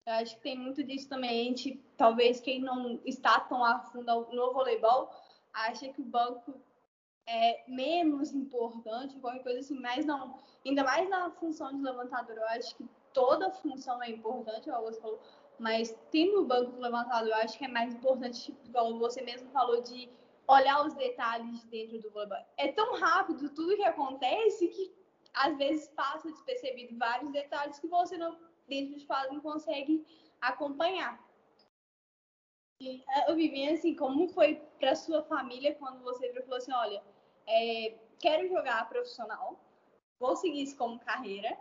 Eu 0.06 0.13
acho 0.13 0.36
que 0.36 0.41
tem 0.41 0.58
muito 0.58 0.84
disso 0.84 1.08
também. 1.08 1.29
A 1.29 1.44
gente, 1.44 1.84
talvez 1.98 2.39
quem 2.39 2.62
não 2.62 3.00
está 3.06 3.39
tão 3.41 3.63
a 3.63 3.79
fundo 3.79 4.27
no 4.32 4.53
voleibol, 4.53 5.10
acha 5.53 5.88
que 5.89 6.01
o 6.01 6.06
banco 6.06 6.60
é 7.27 7.63
menos 7.68 8.34
importante, 8.34 9.20
qualquer 9.20 9.44
coisa 9.44 9.60
assim, 9.60 9.79
mas 9.79 10.06
não. 10.06 10.39
Ainda 10.65 10.84
mais 10.84 11.08
na 11.10 11.29
função 11.32 11.75
de 11.75 11.82
levantador, 11.82 12.36
eu 12.36 12.48
acho 12.48 12.75
que 12.75 12.89
toda 13.13 13.51
função 13.51 14.01
é 14.01 14.10
importante, 14.10 14.68
igual 14.68 14.84
você 14.84 15.00
falou, 15.00 15.20
mas 15.60 15.96
tendo 16.10 16.41
o 16.41 16.46
banco 16.46 16.72
do 16.72 16.82
levantador, 16.82 17.29
eu 17.29 17.36
acho 17.36 17.58
que 17.58 17.65
é 17.65 17.68
mais 17.68 17.94
importante, 17.94 18.46
tipo, 18.46 18.68
igual 18.68 18.98
você 18.98 19.22
mesmo 19.22 19.50
falou, 19.51 19.79
de 19.82 20.10
olhar 20.48 20.84
os 20.84 20.96
detalhes 20.96 21.63
dentro 21.65 22.00
do 22.00 22.10
voleibol. 22.10 22.39
É 22.58 22.72
tão 22.72 22.96
rápido 22.96 23.50
tudo 23.50 23.75
que 23.75 23.84
acontece 23.84 24.68
que 24.68 24.91
às 25.34 25.56
vezes 25.58 25.88
passa 25.89 26.32
despercebido 26.32 26.98
vários 26.98 27.32
detalhes 27.32 27.77
que 27.77 27.88
você 27.88 28.18
não, 28.18 28.36
dentro 28.70 28.98
de 28.98 29.06
quadro 29.06 29.34
não 29.34 29.42
consegue 29.42 30.06
acompanhar. 30.40 31.20
E, 32.80 33.04
eu 33.28 33.36
vivi 33.36 33.68
assim, 33.68 33.94
como 33.96 34.30
foi 34.30 34.56
para 34.80 34.96
sua 34.96 35.24
família 35.24 35.76
quando 35.76 36.02
você 36.02 36.32
falou 36.42 36.58
assim, 36.58 36.72
olha, 36.72 37.04
é, 37.46 37.98
quero 38.20 38.48
jogar 38.48 38.88
profissional, 38.88 39.60
vou 40.20 40.36
seguir 40.36 40.64
isso 40.64 40.78
como 40.78 41.00
carreira. 41.00 41.58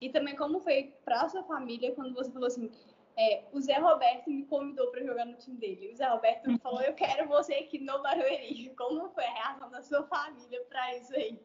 E 0.00 0.10
também 0.10 0.36
como 0.36 0.60
foi 0.60 0.94
para 1.04 1.28
sua 1.28 1.42
família 1.44 1.94
quando 1.94 2.14
você 2.14 2.30
falou 2.30 2.46
assim, 2.46 2.70
é, 3.16 3.44
o 3.52 3.60
Zé 3.60 3.78
Roberto 3.78 4.30
me 4.30 4.44
convidou 4.44 4.90
para 4.92 5.02
jogar 5.02 5.24
no 5.24 5.36
time 5.36 5.56
dele. 5.56 5.90
O 5.92 5.96
Zé 5.96 6.06
Roberto 6.06 6.48
me 6.48 6.58
falou, 6.58 6.80
eu 6.82 6.94
quero 6.94 7.26
você 7.28 7.54
aqui 7.54 7.78
no 7.78 8.00
Barueri. 8.00 8.72
Como 8.78 9.08
foi 9.10 9.24
a 9.24 9.32
reação 9.32 9.70
da 9.70 9.82
sua 9.82 10.04
família 10.06 10.64
para 10.68 10.96
isso 10.96 11.14
aí? 11.14 11.40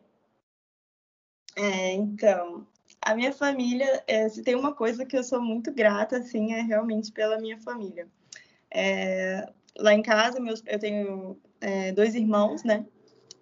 É, 1.56 1.94
então, 1.94 2.68
a 3.06 3.16
minha 3.16 3.32
família, 3.34 4.04
é, 4.08 4.28
se 4.30 4.42
tem 4.44 4.56
uma 4.56 4.74
coisa 4.74 5.06
que 5.06 5.18
eu 5.18 5.24
sou 5.24 5.42
muito 5.42 5.72
grata, 5.72 6.18
assim, 6.18 6.54
é 6.54 6.62
realmente 6.62 7.12
pela 7.12 7.40
minha 7.40 7.60
família. 7.60 8.08
É, 8.72 9.48
lá 9.78 9.94
em 9.94 10.02
casa, 10.02 10.40
meus, 10.40 10.64
eu 10.66 10.80
tenho 10.80 11.38
é, 11.62 11.92
dois 11.92 12.16
irmãos, 12.16 12.64
né? 12.64 12.86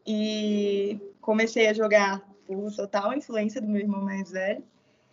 e 0.05 0.99
comecei 1.19 1.67
a 1.67 1.73
jogar 1.73 2.21
por 2.45 2.73
total 2.75 3.13
influência 3.13 3.61
do 3.61 3.67
meu 3.67 3.81
irmão 3.81 4.01
mais 4.01 4.31
velho. 4.31 4.63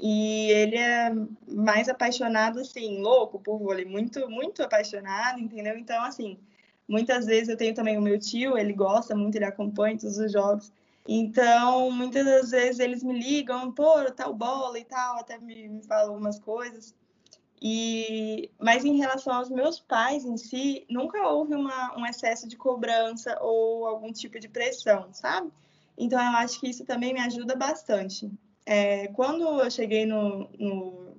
E 0.00 0.50
ele 0.50 0.76
é 0.76 1.12
mais 1.48 1.88
apaixonado, 1.88 2.60
assim, 2.60 3.00
louco 3.00 3.40
por 3.40 3.58
vôlei, 3.58 3.84
muito, 3.84 4.28
muito 4.30 4.62
apaixonado, 4.62 5.40
entendeu? 5.40 5.76
Então, 5.76 6.02
assim, 6.04 6.38
muitas 6.86 7.26
vezes 7.26 7.48
eu 7.48 7.56
tenho 7.56 7.74
também 7.74 7.98
o 7.98 8.02
meu 8.02 8.18
tio, 8.18 8.56
ele 8.56 8.72
gosta 8.72 9.14
muito, 9.16 9.34
ele 9.34 9.44
acompanha 9.44 9.98
todos 9.98 10.18
os 10.18 10.30
jogos. 10.30 10.72
Então, 11.10 11.90
muitas 11.90 12.22
das 12.22 12.50
vezes 12.50 12.78
eles 12.78 13.02
me 13.02 13.18
ligam, 13.18 13.72
pô, 13.72 14.04
tal 14.12 14.34
bola 14.34 14.78
e 14.78 14.84
tal, 14.84 15.18
até 15.18 15.38
me, 15.38 15.66
me 15.66 15.82
falam 15.82 16.10
algumas 16.10 16.38
coisas. 16.38 16.94
E, 17.62 18.50
mas 18.60 18.84
em 18.84 18.98
relação 18.98 19.32
aos 19.32 19.48
meus 19.48 19.80
pais 19.80 20.26
em 20.26 20.36
si, 20.36 20.86
nunca 20.90 21.26
houve 21.26 21.54
uma, 21.54 21.96
um 21.96 22.04
excesso 22.04 22.46
de 22.46 22.58
cobrança 22.58 23.38
ou 23.40 23.86
algum 23.86 24.12
tipo 24.12 24.38
de 24.38 24.50
pressão, 24.50 25.08
sabe? 25.14 25.50
Então 25.96 26.20
eu 26.20 26.36
acho 26.36 26.60
que 26.60 26.68
isso 26.68 26.84
também 26.84 27.14
me 27.14 27.20
ajuda 27.20 27.56
bastante. 27.56 28.30
É, 28.66 29.08
quando 29.08 29.62
eu 29.62 29.70
cheguei 29.70 30.04
no, 30.04 30.50
no, 30.58 31.16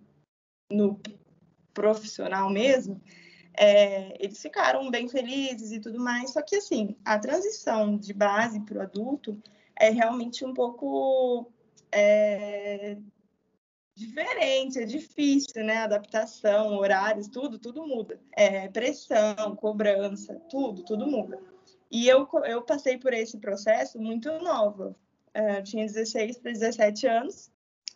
no 0.71 1.01
profissional 1.73 2.47
mesmo, 2.51 3.01
é, 3.57 4.23
eles 4.23 4.39
ficaram 4.39 4.91
bem 4.91 5.09
felizes 5.09 5.71
e 5.71 5.79
tudo 5.79 5.99
mais. 5.99 6.31
Só 6.31 6.43
que 6.43 6.57
assim, 6.57 6.95
a 7.03 7.17
transição 7.17 7.97
de 7.97 8.13
base 8.13 8.59
para 8.61 8.77
o 8.77 8.81
adulto 8.81 9.41
é 9.79 9.89
realmente 9.89 10.45
um 10.45 10.53
pouco 10.53 11.51
é, 11.91 12.97
diferente, 13.95 14.79
é 14.79 14.85
difícil, 14.85 15.63
né? 15.63 15.77
Adaptação, 15.77 16.77
horários, 16.77 17.27
tudo, 17.27 17.57
tudo 17.57 17.87
muda. 17.87 18.19
É, 18.35 18.67
pressão, 18.69 19.55
cobrança, 19.55 20.35
tudo, 20.49 20.83
tudo 20.83 21.07
muda. 21.07 21.39
E 21.91 22.07
eu, 22.07 22.27
eu 22.45 22.61
passei 22.61 22.97
por 22.97 23.13
esse 23.13 23.37
processo 23.37 23.99
muito 23.99 24.31
nova. 24.39 24.95
É, 25.33 25.61
tinha 25.61 25.85
16 25.85 26.37
para 26.37 26.51
17 26.51 27.07
anos. 27.07 27.51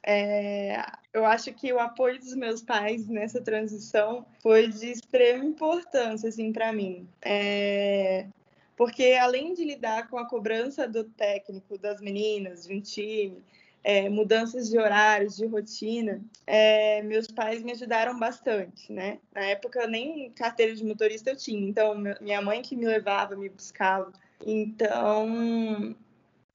É, 0.05 0.83
eu 1.13 1.25
acho 1.25 1.53
que 1.53 1.71
o 1.71 1.79
apoio 1.79 2.19
dos 2.19 2.35
meus 2.35 2.61
pais 2.61 3.07
nessa 3.07 3.41
transição 3.41 4.25
foi 4.41 4.67
de 4.67 4.91
extrema 4.91 5.45
importância, 5.45 6.27
assim, 6.27 6.51
para 6.51 6.73
mim. 6.73 7.07
É, 7.21 8.27
porque 8.75 9.17
além 9.19 9.53
de 9.53 9.63
lidar 9.63 10.09
com 10.09 10.17
a 10.17 10.27
cobrança 10.27 10.87
do 10.87 11.03
técnico, 11.03 11.77
das 11.77 12.01
meninas, 12.01 12.67
de 12.67 12.73
um 12.73 12.81
time, 12.81 13.43
é, 13.83 14.09
mudanças 14.09 14.69
de 14.69 14.77
horários, 14.77 15.35
de 15.35 15.45
rotina, 15.45 16.21
é, 16.47 17.01
meus 17.01 17.27
pais 17.27 17.61
me 17.61 17.73
ajudaram 17.73 18.17
bastante, 18.17 18.91
né? 18.91 19.19
Na 19.33 19.41
época 19.41 19.85
nem 19.87 20.31
carteira 20.31 20.73
de 20.73 20.85
motorista 20.85 21.31
eu 21.31 21.35
tinha, 21.35 21.67
então 21.67 21.95
minha 22.21 22.41
mãe 22.41 22.61
que 22.61 22.75
me 22.75 22.85
levava, 22.85 23.35
me 23.35 23.49
buscava. 23.49 24.11
Então, 24.45 25.95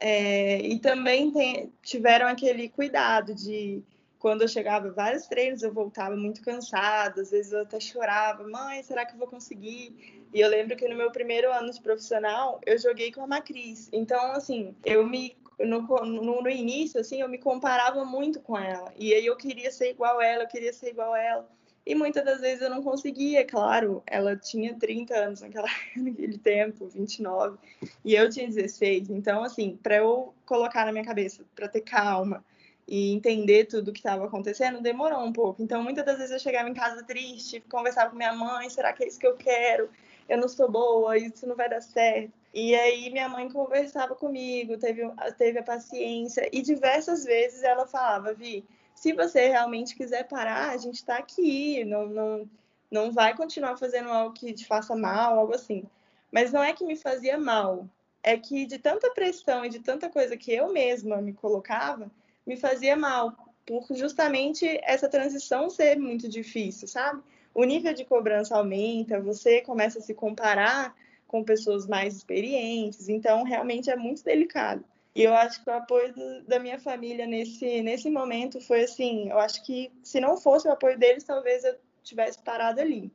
é, 0.01 0.61
e 0.61 0.79
também 0.79 1.31
tem, 1.31 1.73
tiveram 1.83 2.27
aquele 2.27 2.69
cuidado 2.69 3.35
de 3.35 3.83
quando 4.19 4.43
eu 4.43 4.49
chegava 4.49 4.91
vários 4.91 5.27
treinos, 5.27 5.63
eu 5.63 5.73
voltava 5.73 6.17
muito 6.17 6.43
cansada, 6.43 7.23
às 7.23 7.31
vezes 7.31 7.53
eu 7.53 7.63
até 7.63 7.79
chorava, 7.79 8.47
mãe, 8.47 8.83
será 8.83 9.07
que 9.07 9.15
eu 9.15 9.19
vou 9.19 9.29
conseguir? 9.29 10.25
E 10.33 10.41
eu 10.41 10.49
lembro 10.49 10.77
que 10.77 10.89
no 10.89 10.97
meu 10.97 11.11
primeiro 11.11 11.53
ano 11.53 11.73
de 11.73 11.81
profissional, 11.81 12.61
eu 12.67 12.79
joguei 12.79 13.13
com 13.13 13.23
a 13.23 13.27
Macris. 13.27 13.89
Então, 13.93 14.33
assim, 14.33 14.75
eu 14.85 15.07
me 15.07 15.37
no, 15.59 15.83
no, 15.83 16.43
no, 16.43 16.49
início, 16.49 17.01
assim, 17.01 17.21
eu 17.21 17.29
me 17.29 17.39
comparava 17.39 18.05
muito 18.05 18.41
com 18.41 18.57
ela. 18.57 18.93
E 18.97 19.13
aí 19.13 19.27
eu 19.27 19.37
queria 19.37 19.71
ser 19.71 19.91
igual 19.91 20.21
ela, 20.21 20.45
eu 20.45 20.49
queria 20.49 20.73
ser 20.73 20.91
igual 20.91 21.17
ela. 21.17 21.49
E 21.85 21.95
muitas 21.95 22.25
das 22.25 22.41
vezes 22.41 22.61
eu 22.61 22.71
não 22.71 22.83
conseguia, 22.83 23.45
claro. 23.47 24.03
Ela 24.07 24.37
tinha 24.37 24.75
30 24.75 25.15
anos 25.15 25.41
naquela, 25.41 25.69
naquele 25.97 26.39
tempo, 26.39 26.87
29, 26.87 27.57
e 28.05 28.15
eu 28.15 28.29
tinha 28.29 28.47
16. 28.47 29.11
Então, 29.11 29.43
assim, 29.43 29.79
para 29.83 29.97
eu 29.97 30.35
colocar 30.45 30.85
na 30.85 30.93
minha 30.93 31.05
cabeça, 31.05 31.45
para 31.57 31.69
ter 31.69 31.81
calma 31.81 32.45
e 32.89 33.13
entender 33.13 33.67
tudo 33.67 33.89
o 33.89 33.93
que 33.93 34.01
estava 34.01 34.25
acontecendo, 34.25 34.81
demorou 34.81 35.21
um 35.21 35.33
pouco. 35.33 35.63
Então, 35.63 35.83
muitas 35.83 36.07
das 36.07 36.17
vezes 36.17 36.33
eu 36.33 36.39
chegava 36.39 36.71
em 36.71 36.75
casa 36.75 37.05
triste, 37.05 37.61
conversava 37.69 38.11
com 38.11 38.17
minha 38.17 38.33
mãe: 38.33 38.71
será 38.71 38.95
que 38.95 39.05
é 39.05 39.09
isso 39.09 39.19
que 39.19 39.27
eu 39.27 39.37
quero? 39.37 39.91
Eu 40.27 40.39
não 40.39 40.49
sou 40.49 40.71
boa, 40.71 41.17
isso 41.19 41.47
não 41.47 41.55
vai 41.55 41.69
dar 41.69 41.83
certo. 41.83 42.33
E 42.53 42.75
aí 42.75 43.11
minha 43.11 43.29
mãe 43.29 43.51
conversava 43.51 44.15
comigo, 44.15 44.79
teve, 44.79 45.03
teve 45.37 45.59
a 45.59 45.63
paciência 45.63 46.49
e 46.51 46.63
diversas 46.63 47.25
vezes 47.25 47.63
ela 47.63 47.87
falava, 47.87 48.33
Vi, 48.33 48.65
se 48.95 49.13
você 49.13 49.49
realmente 49.49 49.95
quiser 49.95 50.27
parar, 50.27 50.71
a 50.71 50.77
gente 50.79 50.97
está 50.97 51.19
aqui, 51.19 51.85
não, 51.85 52.07
não, 52.07 52.51
não 52.91 53.13
vai 53.13 53.37
continuar 53.37 53.77
fazendo 53.77 54.09
algo 54.09 54.35
que 54.35 54.53
te 54.55 54.67
faça 54.67 54.97
mal, 54.97 55.39
algo 55.39 55.55
assim. 55.55 55.85
Mas 56.33 56.53
não 56.53 56.63
é 56.63 56.73
que 56.73 56.85
me 56.85 56.97
fazia 56.97 57.39
mal, 57.39 57.87
é 58.23 58.37
que 58.37 58.67
de 58.67 58.79
tanta 58.79 59.11
pressão 59.11 59.65
e 59.65 59.69
de 59.69 59.79
tanta 59.81 60.09
coisa 60.09 60.37
que 60.37 60.53
eu 60.53 60.73
mesma 60.73 61.19
me 61.23 61.33
colocava, 61.33 62.11
me 62.49 62.57
fazia 62.57 62.97
mal, 62.97 63.55
por 63.67 63.87
justamente 63.95 64.67
essa 64.83 65.07
transição 65.07 65.69
ser 65.69 65.99
muito 65.99 66.27
difícil, 66.27 66.89
sabe? 66.89 67.23
O 67.55 67.63
nível 67.63 67.93
de 67.93 68.07
cobrança 68.07 68.57
aumenta, 68.57 69.21
você 69.21 69.61
começa 69.61 69.99
a 69.99 70.03
se 70.03 70.15
comparar 70.15 70.97
com 71.27 71.45
pessoas 71.45 71.87
mais 71.87 72.17
experientes, 72.17 73.11
então 73.11 73.45
realmente 73.45 73.91
é 73.91 73.97
muito 73.97 74.25
delicado. 74.25 74.83
E 75.15 75.23
eu 75.23 75.35
acho 75.35 75.63
que 75.63 75.69
o 75.69 75.75
apoio 75.75 76.15
do, 76.15 76.43
da 76.45 76.59
minha 76.59 76.79
família 76.79 77.27
nesse, 77.27 77.83
nesse 77.83 78.09
momento 78.09 78.61
foi 78.61 78.85
assim, 78.85 79.29
eu 79.29 79.39
acho 79.39 79.63
que 79.67 79.93
se 80.03 80.19
não 80.19 80.39
fosse 80.39 80.67
o 80.67 80.73
apoio 80.73 80.99
deles, 80.99 81.25
talvez 81.25 81.65
eu 81.65 81.77
tivesse 82.03 82.43
parado 82.43 82.81
ali. 82.81 83.13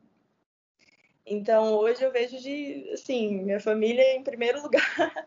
Então, 1.26 1.74
hoje 1.74 2.04
eu 2.04 2.12
vejo 2.12 2.38
de, 2.38 2.88
assim, 2.92 3.42
minha 3.42 3.58
família 3.58 4.14
em 4.14 4.22
primeiro 4.22 4.60
lugar. 4.62 5.26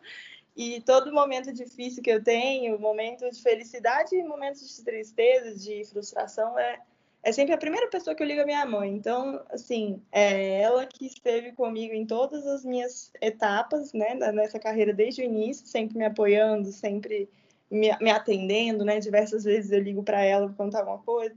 E 0.58 0.82
todo 0.82 1.14
momento 1.14 1.54
difícil 1.54 2.02
que 2.02 2.10
eu 2.10 2.24
tenho, 2.24 2.80
momento 2.80 3.30
de 3.30 3.40
felicidade 3.42 4.16
momentos 4.24 4.76
de 4.76 4.84
tristeza, 4.84 5.56
de 5.56 5.86
frustração, 5.86 6.58
é, 6.58 6.80
é 7.22 7.32
sempre 7.32 7.54
a 7.54 7.58
primeira 7.60 7.88
pessoa 7.88 8.16
que 8.16 8.24
eu 8.24 8.28
ligo 8.28 8.42
a 8.42 8.46
minha 8.46 8.66
mãe. 8.66 8.92
Então, 8.92 9.40
assim, 9.52 10.02
é 10.12 10.62
ela 10.62 10.88
que 10.88 11.06
esteve 11.06 11.52
comigo 11.52 11.94
em 11.94 12.08
todas 12.08 12.48
as 12.48 12.66
minhas 12.66 13.12
etapas, 13.22 13.94
né, 13.94 14.16
nessa 14.16 14.58
carreira 14.58 14.92
desde 14.92 15.22
o 15.22 15.26
início, 15.26 15.68
sempre 15.68 15.96
me 15.96 16.06
apoiando, 16.06 16.72
sempre 16.72 17.30
me, 17.70 17.96
me 18.02 18.10
atendendo, 18.10 18.84
né? 18.84 19.00
Diversas 19.00 19.44
vezes 19.44 19.72
eu 19.72 19.80
ligo 19.80 20.02
para 20.02 20.24
ela 20.24 20.48
para 20.48 20.56
contar 20.56 20.80
alguma 20.80 21.00
coisa. 21.00 21.36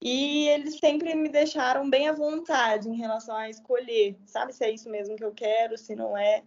E 0.00 0.48
eles 0.48 0.78
sempre 0.78 1.14
me 1.14 1.28
deixaram 1.28 1.88
bem 1.88 2.08
à 2.08 2.12
vontade 2.12 2.88
em 2.88 2.96
relação 2.96 3.36
a 3.36 3.48
escolher, 3.48 4.16
sabe, 4.26 4.52
se 4.52 4.64
é 4.64 4.70
isso 4.70 4.88
mesmo 4.90 5.14
que 5.14 5.24
eu 5.24 5.32
quero, 5.32 5.76
se 5.76 5.94
não 5.94 6.16
é. 6.16 6.42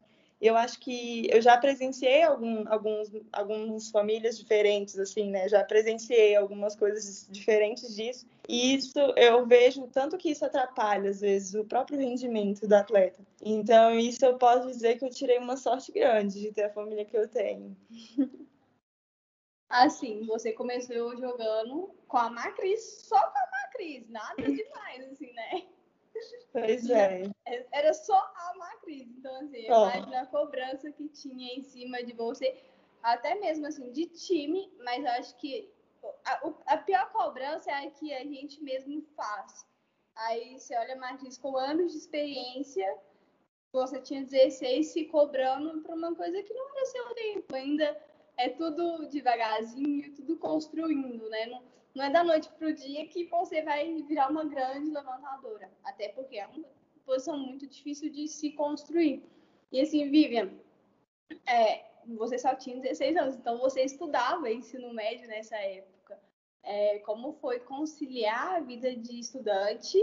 Eu 0.46 0.56
acho 0.56 0.80
que 0.80 1.28
eu 1.32 1.42
já 1.42 1.58
presenciei 1.58 2.24
algum, 2.24 2.68
alguns, 2.68 3.12
algumas 3.32 3.90
famílias 3.90 4.38
diferentes, 4.38 4.98
assim, 5.00 5.30
né? 5.30 5.48
Já 5.48 5.64
presenciei 5.64 6.36
algumas 6.36 6.76
coisas 6.76 7.28
diferentes 7.30 7.96
disso. 7.96 8.26
E 8.48 8.76
isso 8.76 9.00
eu 9.16 9.46
vejo 9.46 9.88
tanto 9.88 10.18
que 10.18 10.30
isso 10.30 10.46
atrapalha, 10.46 11.10
às 11.10 11.22
vezes, 11.22 11.54
o 11.56 11.66
próprio 11.66 11.98
rendimento 11.98 12.68
do 12.68 12.74
atleta. 12.74 13.26
Então, 13.42 13.98
isso 13.98 14.26
eu 14.26 14.38
posso 14.38 14.68
dizer 14.68 14.98
que 14.98 15.06
eu 15.06 15.10
tirei 15.10 15.38
uma 15.38 15.58
sorte 15.58 15.92
grande 15.92 16.42
de 16.42 16.52
ter 16.52 16.64
a 16.64 16.74
família 16.74 17.06
que 17.06 17.18
eu 17.18 17.28
tenho. 17.28 17.76
Assim, 19.68 20.24
você 20.26 20.54
começou 20.54 21.18
jogando 21.18 21.90
com 22.08 22.18
a 22.18 22.30
Macris, 22.30 23.04
só 23.08 23.20
com 23.20 23.38
a 23.38 23.50
Macris, 23.52 24.08
nada 24.10 24.44
demais, 24.44 25.12
assim, 25.12 25.34
né? 25.34 25.66
Pois 26.52 26.90
é. 26.90 27.24
Era 27.72 27.94
só 27.94 28.16
a 28.16 28.54
Macris. 28.58 29.08
Então, 29.18 29.36
assim, 29.38 29.66
imagina 29.66 30.22
a 30.22 30.26
cobrança 30.26 30.92
que 30.92 31.08
tinha 31.10 31.54
em 31.54 31.64
cima 31.64 32.04
de 32.04 32.14
você, 32.14 32.58
até 33.04 33.36
mesmo 33.36 33.68
assim, 33.68 33.92
de 33.92 34.06
time, 34.08 34.72
mas 34.80 35.06
acho 35.06 35.36
que 35.38 35.72
a, 36.26 36.54
a 36.68 36.78
pior 36.78 37.12
cobrança 37.12 37.72
é 37.72 37.88
a 37.88 37.92
que 37.92 38.14
a 38.14 38.24
gente 38.24 38.62
mesmo 38.64 39.02
faz. 39.16 39.66
Aí 40.16 40.58
você 40.60 40.76
olha 40.78 40.94
a 40.94 40.98
Macris 40.98 41.38
com 41.38 41.58
anos 41.58 41.92
de 41.92 41.98
experiência, 41.98 42.98
você 43.72 44.00
tinha 44.00 44.24
16 44.24 44.88
se 44.88 45.06
cobrando 45.06 45.82
por 45.82 45.96
uma 45.96 46.16
coisa 46.16 46.42
que 46.42 46.54
não 46.54 46.70
era 46.70 46.86
seu 46.86 47.16
tempo. 47.16 47.56
Ainda 47.56 48.02
é 48.38 48.50
tudo 48.50 49.08
devagarzinho, 49.10 50.14
tudo 50.16 50.38
construindo, 50.38 51.30
né? 51.30 51.46
Não, 51.48 51.64
não 51.96 52.04
é 52.04 52.10
da 52.10 52.24
noite 52.24 52.50
para 52.50 52.68
o 52.68 52.74
dia 52.74 53.08
que 53.08 53.26
você 53.28 53.62
vai 53.62 54.04
virar 54.04 54.30
uma 54.30 54.44
grande 54.44 54.92
levantadora. 54.92 55.72
Até 55.82 56.10
porque 56.10 56.38
é 56.38 56.46
uma 56.46 56.66
posição 57.06 57.38
muito 57.38 57.66
difícil 57.66 58.12
de 58.12 58.28
se 58.28 58.52
construir. 58.52 59.24
E 59.72 59.80
assim, 59.80 60.12
Vivian, 60.12 60.52
é, 61.48 61.86
você 62.06 62.38
só 62.38 62.54
tinha 62.54 62.82
16 62.82 63.16
anos, 63.16 63.36
então 63.36 63.58
você 63.58 63.82
estudava 63.82 64.52
ensino 64.52 64.94
médio 64.94 65.28
nessa 65.28 65.56
época. 65.56 66.20
É, 66.62 67.00
como 67.00 67.32
foi 67.34 67.60
conciliar 67.62 68.56
a 68.56 68.60
vida 68.60 68.94
de 68.94 69.20
estudante 69.20 69.98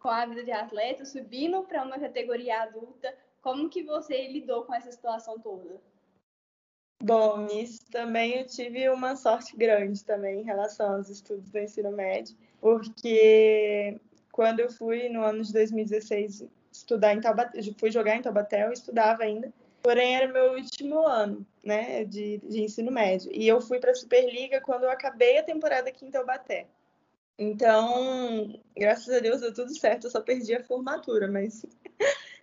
com 0.00 0.08
a 0.08 0.26
vida 0.26 0.42
de 0.42 0.52
atleta, 0.52 1.04
subindo 1.04 1.62
para 1.62 1.84
uma 1.84 2.00
categoria 2.00 2.62
adulta? 2.62 3.16
Como 3.40 3.68
que 3.68 3.84
você 3.84 4.26
lidou 4.26 4.64
com 4.64 4.74
essa 4.74 4.90
situação 4.90 5.38
toda? 5.38 5.80
Bom, 7.00 7.46
nisso 7.46 7.80
também 7.90 8.40
eu 8.40 8.46
tive 8.46 8.88
uma 8.88 9.14
sorte 9.14 9.56
grande 9.56 10.04
também 10.04 10.40
em 10.40 10.44
relação 10.44 10.96
aos 10.96 11.08
estudos 11.08 11.48
do 11.48 11.58
ensino 11.58 11.92
médio, 11.92 12.36
porque 12.60 14.00
quando 14.32 14.60
eu 14.60 14.70
fui 14.70 15.08
no 15.08 15.22
ano 15.22 15.42
de 15.42 15.52
2016 15.52 16.44
estudar 16.72 17.14
em 17.14 17.20
Taubaté, 17.20 17.60
fui 17.78 17.90
jogar 17.92 18.16
em 18.16 18.22
Taubaté, 18.22 18.66
eu 18.66 18.72
estudava 18.72 19.22
ainda, 19.22 19.52
porém 19.80 20.16
era 20.16 20.32
meu 20.32 20.54
último 20.54 21.06
ano, 21.06 21.46
né, 21.62 22.04
de, 22.04 22.38
de 22.38 22.62
ensino 22.62 22.90
médio, 22.90 23.30
e 23.32 23.46
eu 23.46 23.60
fui 23.60 23.78
para 23.78 23.92
a 23.92 23.94
Superliga 23.94 24.60
quando 24.60 24.84
eu 24.84 24.90
acabei 24.90 25.38
a 25.38 25.44
temporada 25.44 25.88
aqui 25.88 26.04
em 26.04 26.10
Taubaté. 26.10 26.66
Então, 27.38 28.60
graças 28.76 29.14
a 29.14 29.20
Deus 29.20 29.40
deu 29.40 29.54
tudo 29.54 29.78
certo, 29.78 30.08
eu 30.08 30.10
só 30.10 30.20
perdi 30.20 30.52
a 30.52 30.64
formatura, 30.64 31.28
mas 31.28 31.64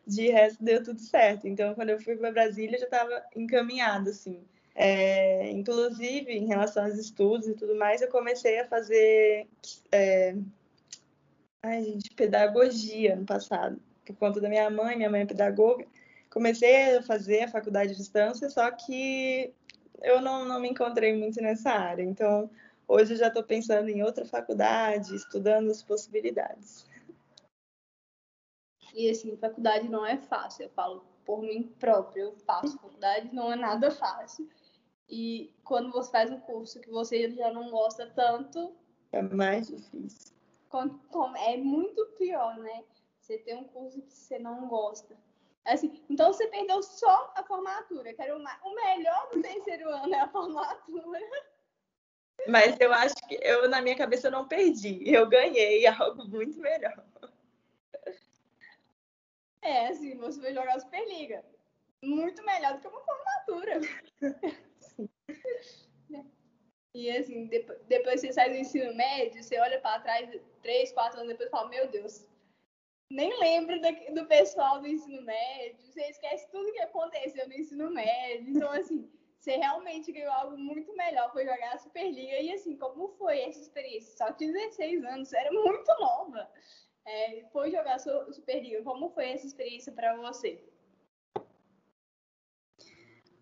de 0.05 0.29
resto 0.29 0.63
deu 0.63 0.83
tudo 0.83 0.99
certo. 0.99 1.47
Então, 1.47 1.73
quando 1.75 1.89
eu 1.89 1.99
fui 1.99 2.15
para 2.15 2.31
Brasília, 2.31 2.77
já 2.77 2.85
estava 2.85 3.23
encaminhado, 3.35 4.09
assim. 4.09 4.43
É, 4.75 5.49
inclusive, 5.51 6.31
em 6.31 6.47
relação 6.47 6.83
aos 6.85 6.97
estudos 6.97 7.47
e 7.47 7.53
tudo 7.53 7.75
mais, 7.75 8.01
eu 8.01 8.09
comecei 8.09 8.59
a 8.59 8.67
fazer 8.67 9.47
é, 9.91 10.35
ai, 11.65 11.83
gente, 11.83 12.13
pedagogia 12.13 13.15
no 13.15 13.25
passado, 13.25 13.79
por 14.05 14.15
conta 14.17 14.39
da 14.39 14.49
minha 14.49 14.69
mãe, 14.69 14.95
minha 14.95 15.09
mãe 15.09 15.21
é 15.21 15.25
pedagoga. 15.25 15.85
Comecei 16.29 16.97
a 16.97 17.01
fazer 17.01 17.43
a 17.43 17.47
faculdade 17.47 17.91
de 17.91 17.97
distância, 17.97 18.49
só 18.49 18.69
que 18.71 19.53
eu 20.03 20.21
não, 20.21 20.45
não 20.45 20.59
me 20.59 20.69
encontrei 20.69 21.17
muito 21.17 21.41
nessa 21.41 21.71
área. 21.71 22.03
Então, 22.03 22.49
hoje 22.87 23.13
eu 23.13 23.17
já 23.17 23.27
estou 23.27 23.43
pensando 23.43 23.89
em 23.89 24.03
outra 24.03 24.25
faculdade, 24.25 25.15
estudando 25.15 25.71
as 25.71 25.81
possibilidades. 25.81 26.85
E 28.95 29.09
assim, 29.09 29.35
faculdade 29.35 29.89
não 29.89 30.05
é 30.05 30.17
fácil, 30.17 30.63
eu 30.63 30.69
falo 30.69 31.05
por 31.25 31.41
mim 31.41 31.63
própria, 31.79 32.21
eu 32.21 32.35
faço 32.45 32.79
faculdade, 32.79 33.35
não 33.35 33.51
é 33.51 33.55
nada 33.57 33.91
fácil. 33.91 34.49
E 35.09 35.53
quando 35.65 35.91
você 35.91 36.09
faz 36.11 36.31
um 36.31 36.39
curso 36.39 36.79
que 36.79 36.89
você 36.89 37.29
já 37.29 37.51
não 37.51 37.69
gosta 37.69 38.09
tanto, 38.15 38.73
é 39.11 39.21
mais 39.21 39.67
difícil. 39.67 40.33
É 41.37 41.57
muito 41.57 42.05
pior, 42.17 42.57
né? 42.57 42.83
Você 43.19 43.37
tem 43.37 43.55
um 43.57 43.63
curso 43.65 44.01
que 44.01 44.13
você 44.13 44.37
não 44.39 44.67
gosta. 44.67 45.17
Assim, 45.65 46.03
então 46.09 46.31
você 46.31 46.47
perdeu 46.47 46.83
só 46.83 47.33
a 47.35 47.43
formatura, 47.43 48.13
que 48.13 48.21
era 48.21 48.35
o 48.35 48.75
melhor 48.75 49.29
do 49.33 49.41
terceiro 49.41 49.89
ano 49.89 50.13
é 50.13 50.19
a 50.19 50.27
formatura. 50.27 51.19
Mas 52.47 52.79
eu 52.79 52.93
acho 52.93 53.15
que 53.27 53.39
eu 53.41 53.67
na 53.67 53.81
minha 53.81 53.95
cabeça 53.95 54.27
eu 54.27 54.31
não 54.31 54.47
perdi, 54.47 55.01
eu 55.05 55.27
ganhei 55.27 55.87
algo 55.87 56.27
muito 56.27 56.59
melhor. 56.59 57.03
É, 59.65 59.87
assim, 59.87 60.15
você 60.17 60.39
vai 60.39 60.53
jogar 60.53 60.79
Superliga. 60.79 61.43
Muito 62.03 62.45
melhor 62.45 62.75
do 62.75 62.81
que 62.81 62.87
uma 62.87 63.01
formatura. 63.01 63.81
e 66.93 67.09
assim, 67.09 67.47
depois, 67.87 68.21
você 68.21 68.31
sai 68.31 68.51
do 68.51 68.57
ensino 68.57 68.93
médio, 68.93 69.41
você 69.41 69.59
olha 69.59 69.81
para 69.81 70.01
trás, 70.01 70.29
três, 70.61 70.91
quatro 70.91 71.19
anos 71.19 71.31
depois 71.31 71.49
e 71.49 71.51
fala, 71.51 71.69
meu 71.69 71.89
Deus, 71.89 72.27
nem 73.09 73.35
lembro 73.39 73.81
do, 74.13 74.27
pessoal 74.27 74.79
do 74.79 74.87
ensino 74.87 75.23
médio, 75.23 75.83
você 75.87 76.09
esquece 76.09 76.47
tudo 76.51 76.71
que 76.71 76.81
aconteceu 76.81 77.47
no 77.47 77.55
ensino 77.55 77.89
médio. 77.89 78.49
Então, 78.55 78.71
assim, 78.71 79.11
você 79.39 79.57
realmente 79.57 80.11
ganhou 80.11 80.31
algo 80.31 80.55
muito 80.59 80.95
melhor, 80.95 81.31
foi 81.31 81.43
jogar 81.43 81.73
a 81.73 81.79
Superliga. 81.79 82.37
E 82.39 82.53
assim, 82.53 82.77
como 82.77 83.07
foi 83.17 83.39
essa 83.41 83.61
experiência? 83.61 84.15
Só 84.15 84.31
tinha 84.33 84.53
16 84.53 85.03
anos, 85.05 85.33
era 85.33 85.51
muito 85.51 85.91
nova 85.99 86.47
é, 87.05 87.43
foi 87.51 87.71
jogar 87.71 87.99
Superliga. 87.99 88.81
Como 88.83 89.09
foi 89.09 89.31
essa 89.31 89.45
experiência 89.45 89.91
para 89.91 90.15
você? 90.17 90.59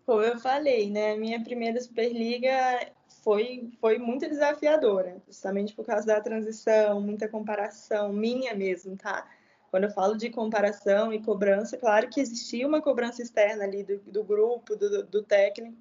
Como 0.04 0.20
eu 0.20 0.38
falei, 0.38 0.90
né? 0.90 1.16
Minha 1.16 1.42
primeira 1.42 1.80
Superliga 1.80 2.52
foi, 3.22 3.72
foi 3.80 3.98
muito 3.98 4.28
desafiadora, 4.28 5.16
justamente 5.26 5.74
por 5.74 5.86
causa 5.86 6.06
da 6.06 6.20
transição, 6.20 7.00
muita 7.00 7.26
comparação, 7.26 8.12
minha 8.12 8.54
mesmo, 8.54 8.96
tá? 8.98 9.26
Quando 9.70 9.84
eu 9.84 9.90
falo 9.90 10.14
de 10.16 10.28
comparação 10.28 11.12
e 11.12 11.22
cobrança, 11.22 11.78
claro 11.78 12.08
que 12.08 12.20
existia 12.20 12.68
uma 12.68 12.82
cobrança 12.82 13.22
externa 13.22 13.64
ali 13.64 13.82
do, 13.82 13.98
do 14.00 14.22
grupo, 14.22 14.76
do, 14.76 15.04
do 15.04 15.22
técnico. 15.22 15.76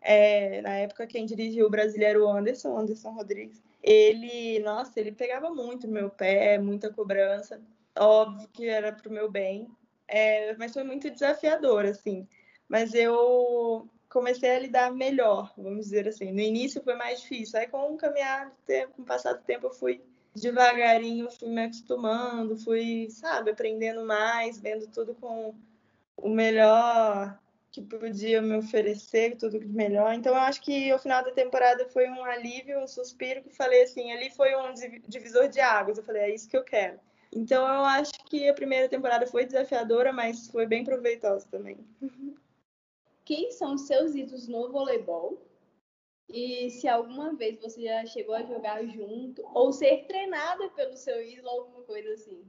É, 0.00 0.60
na 0.62 0.74
época, 0.78 1.06
quem 1.06 1.24
dirigiu 1.24 1.66
o 1.66 1.70
brasileiro 1.70 2.28
Anderson, 2.28 2.76
Anderson 2.76 3.12
Rodrigues 3.12 3.62
ele, 3.82 4.58
nossa, 4.60 4.98
ele 5.00 5.12
pegava 5.12 5.50
muito 5.50 5.88
meu 5.88 6.10
pé, 6.10 6.58
muita 6.58 6.92
cobrança. 6.92 7.60
Óbvio 7.98 8.48
que 8.52 8.68
era 8.68 8.92
para 8.92 9.08
o 9.08 9.12
meu 9.12 9.30
bem, 9.30 9.68
é, 10.06 10.54
mas 10.56 10.72
foi 10.72 10.84
muito 10.84 11.10
desafiador, 11.10 11.84
assim. 11.84 12.26
Mas 12.68 12.94
eu 12.94 13.88
comecei 14.08 14.50
a 14.50 14.58
lidar 14.58 14.92
melhor, 14.92 15.52
vamos 15.56 15.86
dizer 15.86 16.08
assim. 16.08 16.32
No 16.32 16.40
início 16.40 16.82
foi 16.82 16.94
mais 16.94 17.20
difícil, 17.20 17.58
aí 17.58 17.66
com 17.66 17.94
o 17.94 17.96
caminhar 17.96 18.52
com 18.94 19.02
o 19.02 19.06
passar 19.06 19.34
do 19.34 19.42
tempo, 19.42 19.66
eu 19.66 19.72
fui 19.72 20.02
devagarinho, 20.34 21.30
fui 21.30 21.48
me 21.48 21.64
acostumando, 21.64 22.56
fui, 22.56 23.08
sabe, 23.10 23.50
aprendendo 23.50 24.04
mais, 24.04 24.60
vendo 24.60 24.86
tudo 24.88 25.14
com 25.14 25.54
o 26.16 26.28
melhor 26.28 27.38
que 27.72 27.80
podia 27.80 28.42
me 28.42 28.56
oferecer 28.56 29.36
tudo 29.36 29.58
de 29.58 29.68
melhor. 29.68 30.12
Então, 30.12 30.34
eu 30.34 30.40
acho 30.40 30.60
que 30.60 30.92
o 30.92 30.98
final 30.98 31.24
da 31.24 31.30
temporada 31.30 31.88
foi 31.88 32.08
um 32.08 32.24
alívio, 32.24 32.80
um 32.80 32.86
suspiro, 32.86 33.42
que 33.42 33.54
falei 33.54 33.82
assim, 33.82 34.12
ali 34.12 34.30
foi 34.30 34.54
um 34.56 34.74
divisor 35.06 35.48
de 35.48 35.60
águas. 35.60 35.98
Eu 35.98 36.04
falei, 36.04 36.22
é 36.22 36.34
isso 36.34 36.48
que 36.48 36.56
eu 36.56 36.64
quero. 36.64 36.98
Então, 37.32 37.62
eu 37.62 37.84
acho 37.84 38.12
que 38.24 38.48
a 38.48 38.54
primeira 38.54 38.88
temporada 38.88 39.26
foi 39.26 39.46
desafiadora, 39.46 40.12
mas 40.12 40.48
foi 40.48 40.66
bem 40.66 40.82
proveitosa 40.82 41.46
também. 41.48 41.78
Quem 43.24 43.52
são 43.52 43.74
os 43.74 43.86
seus 43.86 44.16
ídolos 44.16 44.48
no 44.48 44.72
voleibol? 44.72 45.40
E 46.28 46.70
se 46.70 46.88
alguma 46.88 47.34
vez 47.34 47.60
você 47.60 47.82
já 47.82 48.04
chegou 48.06 48.34
a 48.34 48.42
jogar 48.42 48.84
junto 48.86 49.42
ou 49.54 49.72
ser 49.72 50.06
treinada 50.06 50.68
pelo 50.70 50.96
seu 50.96 51.22
ídolo, 51.22 51.48
alguma 51.48 51.82
coisa 51.82 52.12
assim? 52.12 52.44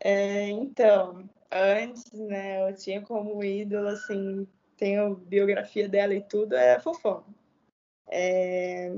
É, 0.00 0.48
então, 0.48 1.28
antes, 1.50 2.12
né, 2.12 2.68
eu 2.68 2.74
tinha 2.74 3.00
como 3.02 3.42
ídolo, 3.42 3.88
assim, 3.88 4.46
tenho 4.76 5.16
biografia 5.16 5.88
dela 5.88 6.14
e 6.14 6.22
tudo, 6.22 6.54
é 6.54 6.78
Fofão. 6.80 7.24
É... 8.08 8.94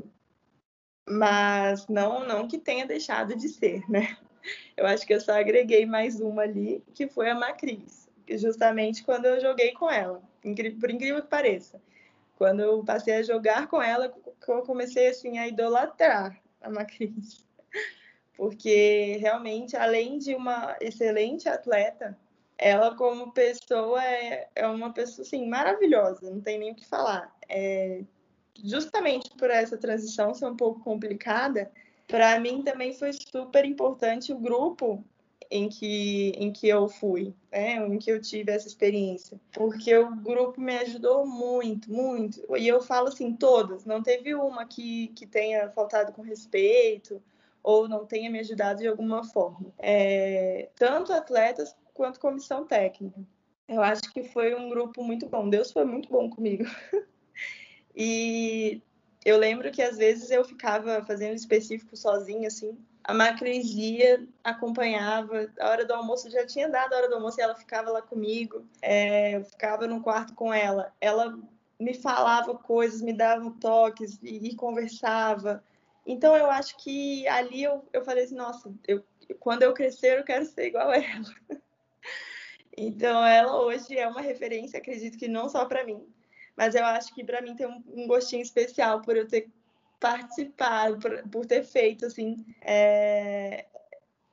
Mas 1.09 1.87
não, 1.89 2.27
não 2.27 2.47
que 2.47 2.59
tenha 2.59 2.87
deixado 2.87 3.35
de 3.37 3.49
ser, 3.49 3.89
né? 3.89 4.17
Eu 4.77 4.87
acho 4.87 5.07
que 5.07 5.15
eu 5.15 5.21
só 5.21 5.33
agreguei 5.33 5.87
mais 5.87 6.21
uma 6.21 6.43
ali, 6.43 6.83
que 6.95 7.09
foi 7.09 7.31
a 7.31 7.35
Macris, 7.35 8.09
justamente 8.29 9.03
quando 9.03 9.27
eu 9.27 9.41
joguei 9.41 9.73
com 9.73 9.91
ela, 9.91 10.23
por 10.81 10.91
incrível 10.91 11.23
que 11.23 11.29
pareça. 11.29 11.81
Quando 12.37 12.61
eu 12.61 12.85
passei 12.85 13.15
a 13.15 13.23
jogar 13.23 13.67
com 13.67 13.83
ela, 13.83 14.15
eu 14.47 14.63
comecei, 14.63 15.09
assim, 15.09 15.39
a 15.39 15.49
idolatrar 15.49 16.41
a 16.61 16.71
Macris. 16.71 17.45
Porque, 18.37 19.17
realmente, 19.21 19.77
além 19.77 20.19
de 20.19 20.37
uma 20.37 20.77
excelente 20.81 21.49
atleta, 21.49 22.17
ela 22.59 22.95
como 22.97 23.33
pessoa 23.33 24.05
é, 24.05 24.49
é 24.55 24.67
uma 24.67 24.93
pessoa 24.93 25.25
assim 25.25 25.49
maravilhosa, 25.49 26.29
não 26.29 26.41
tem 26.41 26.59
nem 26.59 26.73
o 26.73 26.75
que 26.75 26.85
falar. 26.85 27.33
É, 27.49 28.03
justamente 28.63 29.31
por 29.39 29.51
essa 29.51 29.77
transição 29.77 30.35
ser 30.35 30.47
um 30.47 30.57
pouco 30.57 30.81
complicada, 30.81 31.71
para 32.09 32.39
mim 32.41 32.63
também 32.63 32.93
foi 32.93 33.13
super 33.13 33.65
importante 33.65 34.33
o 34.33 34.39
grupo 34.39 35.05
em 35.51 35.69
que, 35.69 36.33
em 36.37 36.53
que 36.53 36.69
eu 36.69 36.89
fui, 36.89 37.33
né? 37.51 37.77
em 37.77 37.99
que 37.99 38.11
eu 38.11 38.21
tive 38.21 38.53
essa 38.53 38.67
experiência. 38.67 39.41
Porque 39.53 39.97
o 39.97 40.15
grupo 40.17 40.61
me 40.61 40.77
ajudou 40.79 41.27
muito, 41.27 41.91
muito. 41.91 42.45
E 42.57 42.67
eu 42.67 42.83
falo 42.83 43.09
assim, 43.09 43.35
todas, 43.35 43.85
não 43.85 44.03
teve 44.03 44.35
uma 44.35 44.67
que, 44.67 45.09
que 45.09 45.27
tenha 45.27 45.71
faltado 45.71 46.13
com 46.13 46.23
respeito 46.23 47.23
ou 47.63 47.89
não 47.89 48.05
tenha 48.05 48.31
me 48.31 48.41
ajudado 48.41 48.81
de 48.81 48.89
alguma 48.89 49.25
forma. 49.25 49.73
É, 49.79 50.69
tanto 50.77 51.13
atletas 51.13 51.75
quanto 51.99 52.21
comissão 52.21 52.65
técnica. 52.65 53.21
Eu 53.69 53.83
acho 53.83 54.13
que 54.13 54.23
foi 54.23 54.55
um 54.55 54.71
grupo 54.71 55.03
muito 55.03 55.27
bom. 55.29 55.51
Deus 55.51 55.73
foi 55.73 55.85
muito 55.85 56.09
bom 56.09 56.31
comigo. 56.31 56.65
e 57.95 58.81
eu 59.25 59.37
lembro 59.37 59.73
que 59.73 59.83
às 59.83 59.99
vezes 59.99 60.31
eu 60.31 60.45
ficava 60.45 61.05
fazendo 61.05 61.35
específico 61.35 61.97
sozinha, 61.97 62.47
assim, 62.47 62.79
a 63.03 63.13
Macris 63.13 63.67
ia, 63.75 64.25
acompanhava, 64.45 65.51
a 65.59 65.69
hora 65.69 65.85
do 65.85 65.93
almoço 65.93 66.31
já 66.31 66.47
tinha 66.47 66.69
dado 66.69 66.93
a 66.93 66.97
hora 66.97 67.09
do 67.09 67.17
almoço 67.17 67.41
e 67.41 67.43
ela 67.43 67.57
ficava 67.57 67.91
lá 67.91 68.01
comigo, 68.01 68.65
é, 68.81 69.35
eu 69.35 69.45
ficava 69.45 69.89
no 69.89 70.01
quarto 70.01 70.35
com 70.35 70.55
ela. 70.55 70.93
Ela 71.01 71.37
me 71.81 71.95
falava 71.95 72.55
coisas, 72.55 73.03
me 73.03 73.13
dava 73.13 73.51
toques 73.61 74.21
e, 74.23 74.51
e 74.51 74.55
conversava. 74.55 75.65
Então 76.07 76.37
eu 76.37 76.49
acho 76.49 76.77
que 76.77 77.27
ali 77.27 77.65
eu, 77.65 77.85
eu 77.93 78.05
falei 78.05 78.25
assim, 78.25 78.37
nossa, 78.37 78.73
eu, 78.87 79.03
quando 79.41 79.65
eu 79.65 79.75
crescer 79.75 80.19
eu 80.19 80.25
quero 80.25 80.45
ser 80.47 80.69
igual 80.69 80.91
a 80.91 80.97
ela. 80.97 81.35
então 82.87 83.25
ela 83.25 83.61
hoje 83.61 83.97
é 83.97 84.07
uma 84.07 84.21
referência, 84.21 84.79
acredito 84.79 85.19
que 85.19 85.29
não 85.29 85.49
só 85.49 85.65
para 85.65 85.85
mim, 85.85 86.07
mas 86.57 86.75
eu 86.75 86.85
acho 86.85 87.15
que 87.15 87.25
para 87.25 87.41
mim 87.41 87.55
tem 87.55 87.67
um, 87.67 88.07
gostinho 88.07 88.43
especial 88.43 89.01
por 89.03 89.17
eu 89.17 89.27
ter 89.27 89.49
participado, 90.01 90.99
por, 90.99 91.29
por 91.29 91.47
ter 91.47 91.65
feito, 91.65 92.07
assim, 92.07 92.45
é, 92.63 93.67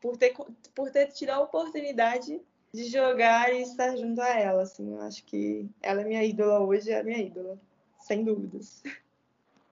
por, 0.02 0.18
ter, 0.18 0.34
por 0.74 0.92
ter 0.92 1.08
tido 1.08 1.32
a 1.32 1.40
oportunidade 1.40 2.42
de 2.74 2.84
jogar 2.86 3.54
e 3.54 3.62
estar 3.62 3.96
junto 3.96 4.22
a 4.22 4.30
ela, 4.30 4.64
assim, 4.64 4.94
eu 4.94 5.02
acho 5.02 5.24
que 5.26 5.70
ela 5.82 6.02
é 6.02 6.06
minha 6.06 6.24
ídola 6.24 6.60
hoje, 6.60 6.92
é 6.92 7.00
a 7.00 7.04
minha 7.04 7.20
ídola, 7.20 7.60
sem 8.00 8.24
dúvidas. 8.24 8.84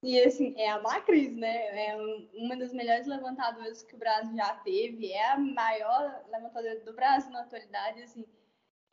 E 0.04 0.20
assim, 0.22 0.54
é 0.58 0.70
a 0.70 0.82
Macris, 0.82 1.34
né? 1.34 1.88
É 1.88 1.98
uma 2.34 2.58
das 2.58 2.74
melhores 2.74 3.08
levantadoras 3.08 3.82
que 3.84 3.96
o 3.96 3.98
Brasil 3.98 4.36
já 4.36 4.54
teve, 4.56 5.14
é 5.14 5.32
a 5.32 5.40
maior 5.40 6.22
levantadora 6.30 6.78
do 6.82 6.94
Brasil 6.94 7.32
na 7.32 7.42
atualidade, 7.42 8.04
assim. 8.04 8.26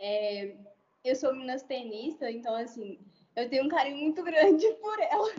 É... 0.00 0.56
Eu 1.04 1.14
sou 1.14 1.34
Minas 1.34 1.62
tenista, 1.62 2.30
então 2.30 2.54
assim, 2.54 2.98
eu 3.36 3.48
tenho 3.48 3.64
um 3.64 3.68
carinho 3.68 3.98
muito 3.98 4.22
grande 4.22 4.66
por 4.82 4.98
ela. 5.00 5.30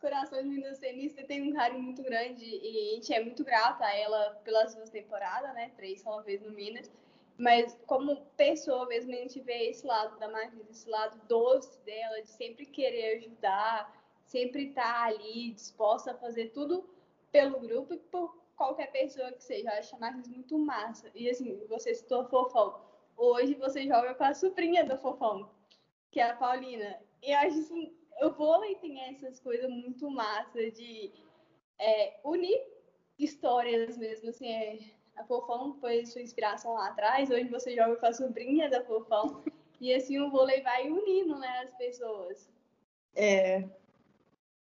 Corações 0.00 0.46
Minas 0.46 0.78
Tenista 0.78 1.22
tem 1.24 1.42
um 1.42 1.52
carinho 1.54 1.82
muito 1.82 2.02
grande 2.02 2.42
e 2.42 2.92
a 2.92 2.94
gente 2.94 3.12
é 3.12 3.22
muito 3.22 3.44
grata 3.44 3.84
a 3.84 3.94
ela 3.94 4.30
pelas 4.42 4.74
duas 4.74 4.88
temporadas, 4.88 5.52
né? 5.54 5.70
Três 5.76 6.00
só 6.00 6.14
uma 6.14 6.22
vez 6.22 6.40
no 6.40 6.52
Minas. 6.52 6.90
Mas 7.36 7.78
como 7.86 8.16
pessoa 8.36 8.86
mesmo, 8.86 9.12
a 9.12 9.16
gente 9.16 9.40
vê 9.40 9.68
esse 9.68 9.86
lado 9.86 10.18
da 10.18 10.28
Marisa, 10.28 10.70
esse 10.70 10.88
lado 10.88 11.20
doce 11.28 11.78
dela, 11.84 12.22
de 12.22 12.30
sempre 12.30 12.64
querer 12.64 13.18
ajudar, 13.18 13.94
sempre 14.24 14.68
estar 14.68 14.82
tá 14.82 15.04
ali, 15.04 15.52
disposta 15.52 16.12
a 16.12 16.18
fazer 16.18 16.50
tudo 16.50 16.88
pelo 17.30 17.60
grupo 17.60 17.92
e 17.92 17.98
por 17.98 18.39
qualquer 18.60 18.92
pessoa 18.92 19.32
que 19.32 19.42
seja. 19.42 19.70
Eu 19.70 19.78
acho 19.78 19.98
Marisa 19.98 20.30
muito 20.30 20.58
massa. 20.58 21.10
E 21.14 21.30
assim, 21.30 21.64
você 21.66 21.94
citou 21.94 22.28
Fofão. 22.28 22.78
Hoje 23.16 23.54
você 23.54 23.86
joga 23.86 24.14
com 24.14 24.24
a 24.24 24.34
sobrinha 24.34 24.84
do 24.84 24.98
Fofão, 24.98 25.48
que 26.10 26.20
é 26.20 26.28
a 26.28 26.36
Paulina. 26.36 27.00
E 27.22 27.32
eu 27.32 27.38
acho 27.38 27.58
isso 27.58 27.74
o 28.20 28.30
vôlei 28.30 28.74
tem 28.76 29.00
essas 29.08 29.40
coisas 29.40 29.70
muito 29.70 30.10
massa 30.10 30.70
de 30.70 31.10
é, 31.78 32.20
unir 32.22 32.60
histórias 33.18 33.96
mesmo, 33.96 34.28
assim, 34.28 34.46
é, 34.46 34.78
a 35.16 35.24
Fofão 35.24 35.72
foi 35.80 36.04
sua 36.04 36.20
inspiração 36.20 36.74
lá 36.74 36.88
atrás, 36.88 37.30
hoje 37.30 37.48
você 37.48 37.74
joga 37.74 37.96
com 37.96 38.06
a 38.06 38.12
sobrinha 38.12 38.68
da 38.68 38.84
Fofão, 38.84 39.42
e 39.80 39.92
assim 39.94 40.18
o 40.18 40.30
vôlei 40.30 40.60
vai 40.62 40.90
unindo, 40.90 41.38
né, 41.38 41.60
as 41.64 41.74
pessoas. 41.78 42.50
É. 43.14 43.64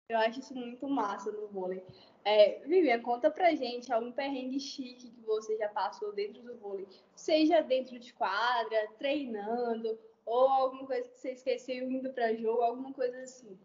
Eu 0.09 0.18
acho 0.18 0.40
isso 0.40 0.55
muito 0.55 0.88
massa 0.88 1.31
no 1.31 1.49
vôlei. 1.49 1.85
É, 2.24 2.60
Vivian, 2.66 3.02
conta 3.02 3.30
pra 3.30 3.54
gente 3.54 3.92
algum 3.92 4.10
perrengue 4.10 4.58
chique 4.58 5.10
que 5.10 5.20
você 5.22 5.58
já 5.58 5.68
passou 5.68 6.12
dentro 6.12 6.42
do 6.42 6.56
vôlei, 6.56 6.87
seja 7.14 7.60
dentro 7.60 7.98
de 7.98 8.14
quadra, 8.14 8.88
treinando, 8.98 9.98
ou 10.24 10.48
alguma 10.48 10.87
coisa 10.87 11.06
que 11.06 11.18
você 11.18 11.32
esqueceu 11.32 11.90
indo 11.90 12.10
para 12.14 12.34
jogo, 12.34 12.62
alguma 12.62 12.92
coisa 12.94 13.18
assim? 13.20 13.58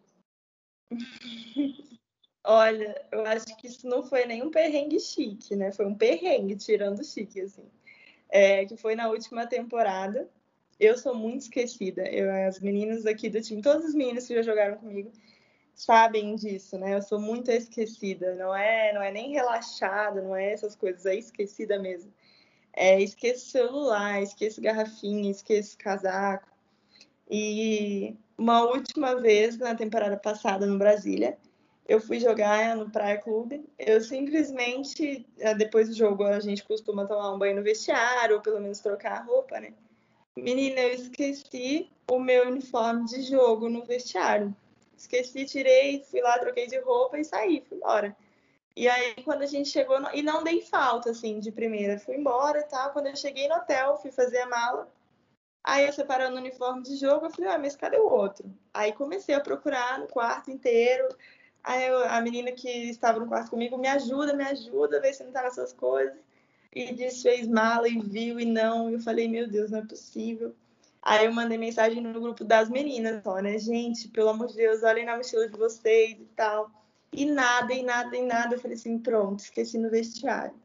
Olha, 2.43 3.07
eu 3.11 3.25
acho 3.25 3.45
que 3.57 3.67
isso 3.67 3.87
não 3.87 4.03
foi 4.03 4.25
nenhum 4.25 4.49
perrengue 4.49 4.99
chique, 4.99 5.55
né? 5.55 5.71
Foi 5.71 5.85
um 5.85 5.95
perrengue 5.95 6.55
tirando 6.55 7.03
chique, 7.03 7.41
assim. 7.41 7.65
É, 8.29 8.65
que 8.65 8.75
foi 8.75 8.95
na 8.95 9.09
última 9.09 9.45
temporada. 9.45 10.29
Eu 10.79 10.97
sou 10.97 11.13
muito 11.13 11.41
esquecida. 11.41 12.07
Eu, 12.09 12.31
as 12.47 12.59
meninas 12.59 13.05
aqui 13.05 13.29
do 13.29 13.41
time, 13.41 13.61
todas 13.61 13.85
as 13.85 13.93
meninas 13.93 14.25
que 14.25 14.35
já 14.35 14.41
jogaram 14.41 14.77
comigo, 14.77 15.11
sabem 15.79 16.35
disso, 16.35 16.77
né? 16.77 16.93
Eu 16.95 17.01
sou 17.01 17.19
muito 17.19 17.49
esquecida. 17.49 18.35
Não 18.35 18.53
é, 18.53 18.93
não 18.93 19.01
é 19.01 19.11
nem 19.11 19.31
relaxada, 19.31 20.21
não 20.21 20.35
é 20.35 20.51
essas 20.51 20.75
coisas, 20.75 21.05
é 21.05 21.15
esquecida 21.15 21.79
mesmo. 21.79 22.13
É, 22.73 23.01
esqueço 23.01 23.49
celular, 23.49 24.21
esqueço 24.21 24.61
garrafinha, 24.61 25.31
esqueço 25.31 25.77
casaco. 25.77 26.49
E 27.29 28.15
uma 28.37 28.63
última 28.63 29.15
vez 29.15 29.57
na 29.57 29.73
temporada 29.73 30.17
passada 30.17 30.65
no 30.65 30.77
Brasília, 30.77 31.37
eu 31.87 32.01
fui 32.01 32.19
jogar 32.19 32.75
no 32.75 32.89
Praia 32.89 33.17
Clube. 33.17 33.63
Eu 33.77 34.01
simplesmente, 34.01 35.25
eh, 35.39 35.55
depois 35.55 35.87
do 35.87 35.95
jogo, 35.95 36.25
a 36.25 36.39
gente 36.41 36.63
costuma 36.63 37.05
tomar 37.05 37.33
um 37.33 37.39
banho 37.39 37.55
no 37.55 37.63
vestiário, 37.63 38.35
ou 38.35 38.41
pelo 38.41 38.59
menos 38.59 38.79
trocar 38.79 39.13
a 39.13 39.23
roupa, 39.23 39.59
né? 39.59 39.73
Menina, 40.35 40.81
eu 40.81 40.93
esqueci 40.93 41.89
o 42.09 42.19
meu 42.19 42.47
uniforme 42.47 43.05
de 43.05 43.21
jogo 43.21 43.69
no 43.69 43.85
vestiário. 43.85 44.55
Esqueci, 44.99 45.45
tirei, 45.45 46.03
fui 46.03 46.21
lá, 46.21 46.37
troquei 46.39 46.67
de 46.67 46.79
roupa 46.79 47.17
e 47.17 47.23
saí, 47.23 47.61
fui 47.67 47.77
embora. 47.77 48.15
E 48.75 48.87
aí, 48.87 49.15
quando 49.23 49.41
a 49.41 49.47
gente 49.47 49.69
chegou, 49.69 49.99
no... 49.99 50.09
e 50.13 50.21
não 50.21 50.43
dei 50.43 50.61
falta, 50.61 51.11
assim, 51.11 51.39
de 51.39 51.51
primeira, 51.51 51.99
fui 51.99 52.15
embora 52.15 52.59
e 52.59 52.63
tal. 52.63 52.91
Quando 52.91 53.07
eu 53.07 53.15
cheguei 53.15 53.47
no 53.47 53.55
hotel, 53.55 53.97
fui 53.97 54.11
fazer 54.11 54.39
a 54.39 54.45
mala, 54.45 54.87
Aí 55.63 55.85
eu 55.85 55.93
separando 55.93 56.35
o 56.35 56.39
uniforme 56.39 56.81
de 56.81 56.95
jogo, 56.95 57.25
eu 57.25 57.29
falei, 57.29 57.51
ah, 57.51 57.57
mas 57.57 57.75
cadê 57.75 57.97
o 57.97 58.09
outro? 58.09 58.51
Aí 58.73 58.93
comecei 58.93 59.35
a 59.35 59.41
procurar 59.41 59.99
no 59.99 60.07
quarto 60.07 60.49
inteiro. 60.49 61.07
Aí 61.63 61.87
eu, 61.87 62.03
a 62.05 62.21
menina 62.21 62.51
que 62.51 62.69
estava 62.89 63.19
no 63.19 63.27
quarto 63.27 63.51
comigo 63.51 63.77
me 63.77 63.87
ajuda, 63.87 64.33
me 64.33 64.43
ajuda, 64.43 65.01
vê 65.01 65.13
se 65.13 65.23
não 65.23 65.31
tá 65.31 65.43
nessas 65.43 65.73
coisas. 65.73 66.17
E 66.73 66.93
desfez 66.93 67.47
mala 67.47 67.87
e 67.87 67.99
viu 67.99 68.39
e 68.39 68.45
não. 68.45 68.89
E 68.89 68.93
eu 68.93 68.99
falei, 68.99 69.27
meu 69.27 69.47
Deus, 69.47 69.71
não 69.71 69.79
é 69.79 69.85
possível. 69.85 70.55
Aí 71.01 71.25
eu 71.25 71.33
mandei 71.33 71.57
mensagem 71.57 72.01
no 72.01 72.19
grupo 72.19 72.43
das 72.43 72.69
meninas, 72.69 73.23
só, 73.23 73.39
né? 73.41 73.57
Gente, 73.57 74.07
pelo 74.09 74.29
amor 74.29 74.47
de 74.47 74.55
Deus, 74.55 74.83
olhem 74.83 75.05
na 75.05 75.15
mochila 75.15 75.47
de 75.47 75.57
vocês 75.57 76.19
e 76.19 76.27
tal. 76.35 76.69
E 77.11 77.25
nada, 77.25 77.73
e 77.73 77.83
nada, 77.83 78.15
e 78.15 78.21
nada. 78.21 78.55
Eu 78.55 78.59
falei 78.59 78.75
assim, 78.75 78.99
pronto, 78.99 79.39
esqueci 79.39 79.77
no 79.77 79.89
vestiário. 79.89 80.55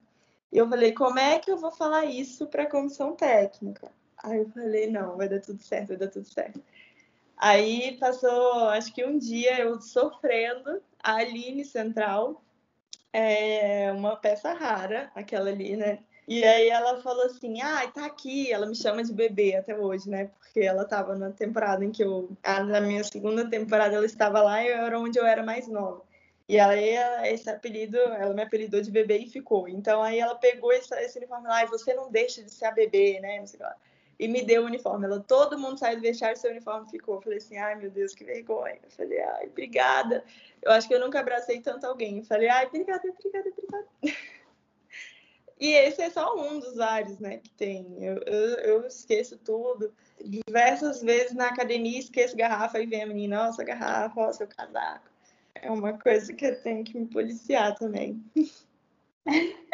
E 0.53 0.59
eu 0.59 0.68
falei, 0.68 0.92
como 0.92 1.18
é 1.18 1.38
que 1.38 1.51
eu 1.51 1.57
vou 1.57 1.70
falar 1.70 2.05
isso 2.05 2.47
para 2.47 2.64
a 2.64 2.70
comissão 2.70 3.14
técnica? 3.14 3.90
Aí 4.23 4.38
eu 4.38 4.49
falei, 4.51 4.90
não, 4.90 5.16
vai 5.16 5.29
dar 5.29 5.40
tudo 5.40 5.62
certo, 5.62 5.88
vai 5.88 5.97
dar 5.97 6.09
tudo 6.09 6.27
certo. 6.27 6.62
Aí 7.37 7.97
passou, 7.99 8.68
acho 8.68 8.92
que 8.92 9.05
um 9.05 9.18
dia 9.18 9.61
eu 9.61 9.81
sofrendo, 9.81 10.83
a 11.03 11.16
Aline 11.16 11.64
Central, 11.64 12.42
é 13.12 13.92
uma 13.92 14.16
peça 14.16 14.53
rara, 14.53 15.11
aquela 15.14 15.51
ali, 15.51 15.77
né? 15.77 16.01
E 16.27 16.43
aí 16.43 16.69
ela 16.69 17.01
falou 17.03 17.25
assim, 17.27 17.61
ah, 17.61 17.87
tá 17.89 18.07
aqui, 18.07 18.51
ela 18.51 18.67
me 18.67 18.75
chama 18.75 19.05
de 19.05 19.13
bebê 19.13 19.57
até 19.57 19.77
hoje, 19.77 20.09
né? 20.09 20.31
Porque 20.39 20.61
ela 20.61 20.85
tava 20.85 21.15
na 21.15 21.31
temporada 21.31 21.85
em 21.85 21.91
que 21.91 22.03
eu, 22.03 22.31
na 22.43 22.81
minha 22.81 23.05
segunda 23.05 23.49
temporada 23.49 23.95
ela 23.95 24.07
estava 24.07 24.43
lá 24.43 24.63
e 24.63 24.69
era 24.69 24.99
onde 24.99 25.19
eu 25.19 25.27
era 25.27 25.43
mais 25.43 25.69
nova. 25.69 26.03
E 26.49 26.59
aí 26.59 26.97
esse 27.33 27.49
apelido, 27.49 27.99
ela 27.99 28.35
me 28.35 28.43
apelidou 28.43 28.81
de 28.81 28.91
bebê 28.91 29.19
e 29.19 29.31
ficou. 29.31 29.69
Então 29.69 30.03
aí 30.03 30.19
ela 30.19 30.35
pegou 30.35 30.73
esse, 30.73 30.95
esse 30.97 31.19
uniforme 31.19 31.47
lá, 31.49 31.63
e 31.63 31.67
você 31.67 31.95
não 31.95 32.11
deixa 32.11 32.43
de 32.43 32.51
ser 32.51 32.67
a 32.67 32.71
bebê, 32.71 33.21
né? 33.21 33.41
Não 33.41 33.47
sei 33.47 33.61
lá 33.61 33.75
e 34.19 34.29
me 34.29 34.43
deu 34.43 34.63
o 34.63 34.67
uniforme. 34.67 35.07
Ela, 35.07 35.21
todo 35.21 35.59
mundo 35.59 35.79
saiu 35.79 35.97
do 35.97 36.03
vestiário, 36.03 36.37
seu 36.37 36.51
uniforme 36.51 36.89
ficou. 36.91 37.17
Eu 37.17 37.23
falei 37.23 37.39
assim, 37.39 37.57
ai 37.57 37.75
meu 37.75 37.91
Deus, 37.91 38.15
que 38.15 38.25
vergonha. 38.25 38.79
Eu 38.83 38.91
falei, 38.91 39.21
ai, 39.21 39.47
obrigada. 39.47 40.25
Eu 40.63 40.73
acho 40.73 40.89
que 40.89 40.95
eu 40.95 41.01
nunca 41.01 41.21
abracei 41.21 41.61
tanto 41.61 41.87
alguém. 41.87 42.19
Eu 42.19 42.25
falei, 42.25 42.49
ai, 42.49 42.67
obrigada, 42.67 43.03
obrigada, 43.09 43.51
obrigada. 43.51 43.87
E 45.61 45.73
esse 45.73 46.03
é 46.03 46.11
só 46.11 46.37
um 46.37 46.59
dos 46.59 46.77
vários, 46.77 47.19
né, 47.19 47.38
que 47.38 47.51
tem. 47.51 47.87
Eu, 48.05 48.19
eu, 48.27 48.49
eu, 48.57 48.87
esqueço 48.87 49.38
tudo. 49.38 49.93
Diversas 50.25 51.01
vezes 51.03 51.33
na 51.33 51.49
academia 51.49 51.99
esqueço 51.99 52.37
garrafa 52.37 52.81
e 52.81 52.87
vem 52.87 53.03
a 53.03 53.07
menina, 53.07 53.47
nossa, 53.47 53.62
garrafa, 53.64 54.21
ó, 54.21 54.33
seu 54.33 54.49
casaco. 54.49 55.09
É 55.55 55.71
uma 55.71 55.99
coisa 55.99 56.33
que 56.33 56.45
eu 56.45 56.61
tenho 56.62 56.85
que 56.85 56.99
me 56.99 57.07
policiar 57.07 57.75
também. 57.77 58.23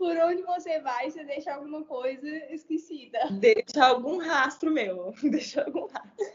por 0.00 0.16
onde 0.16 0.42
você 0.42 0.80
vai, 0.80 1.10
você 1.10 1.22
deixa 1.24 1.54
alguma 1.54 1.84
coisa 1.84 2.26
esquecida. 2.52 3.18
Deixa 3.32 3.84
algum 3.84 4.16
rastro 4.16 4.70
meu. 4.70 5.12
Deixa 5.22 5.62
algum 5.62 5.86
rastro. 5.86 6.26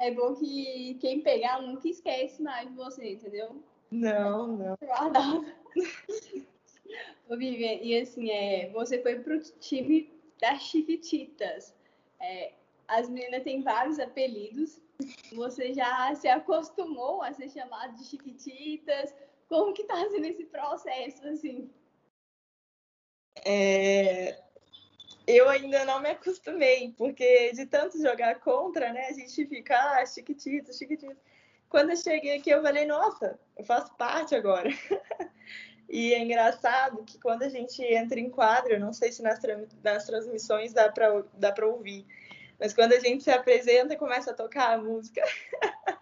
É 0.00 0.12
bom 0.12 0.34
que 0.34 0.96
quem 1.00 1.20
pegar 1.20 1.60
nunca 1.60 1.88
esquece 1.88 2.40
mais 2.40 2.68
de 2.68 2.76
você, 2.76 3.14
entendeu? 3.14 3.62
Não, 3.90 4.56
não. 4.56 4.76
Guardado. 4.80 5.44
Ô, 7.30 7.36
Vivian, 7.36 7.74
e 7.80 7.96
assim, 7.96 8.28
é, 8.28 8.68
você 8.70 9.00
foi 9.00 9.20
pro 9.20 9.38
time 9.60 10.12
das 10.40 10.62
Chiquititas. 10.64 11.72
É, 12.20 12.54
as 12.88 13.08
meninas 13.08 13.44
têm 13.44 13.62
vários 13.62 14.00
apelidos. 14.00 14.80
Você 15.32 15.72
já 15.72 16.12
se 16.16 16.26
acostumou 16.26 17.22
a 17.22 17.32
ser 17.32 17.48
chamado 17.48 17.94
de 17.94 18.04
Chiquititas? 18.04 19.14
Como 19.48 19.72
que 19.72 19.84
tá 19.84 19.94
sendo 20.10 20.26
esse 20.26 20.44
processo, 20.46 21.24
assim? 21.28 21.70
É, 23.44 24.36
eu 25.24 25.48
ainda 25.48 25.84
não 25.84 26.02
me 26.02 26.10
acostumei, 26.10 26.92
porque 26.98 27.52
de 27.52 27.64
tanto 27.64 28.02
jogar 28.02 28.40
contra, 28.40 28.92
né, 28.92 29.06
a 29.06 29.12
gente 29.12 29.46
fica, 29.46 29.78
ah, 29.78 30.04
chiquitito, 30.04 30.76
chiquitito. 30.76 31.16
Quando 31.68 31.90
eu 31.90 31.96
cheguei 31.96 32.38
aqui, 32.38 32.50
eu 32.50 32.60
falei, 32.60 32.86
nossa, 32.86 33.38
eu 33.56 33.64
faço 33.64 33.94
parte 33.94 34.34
agora. 34.34 34.68
e 35.90 36.14
é 36.14 36.22
engraçado 36.22 37.02
que 37.04 37.18
quando 37.18 37.42
a 37.42 37.48
gente 37.48 37.82
entra 37.82 38.20
em 38.20 38.30
quadro, 38.30 38.78
não 38.78 38.92
sei 38.92 39.10
se 39.10 39.22
nas, 39.22 39.40
nas 39.82 40.06
transmissões 40.06 40.72
dá 40.72 40.88
para 40.88 41.24
dá 41.34 41.52
ouvir, 41.66 42.06
mas 42.60 42.72
quando 42.72 42.92
a 42.92 43.00
gente 43.00 43.24
se 43.24 43.30
apresenta 43.30 43.94
e 43.94 43.96
começa 43.96 44.30
a 44.30 44.34
tocar 44.34 44.78
a 44.78 44.80
música, 44.80 45.20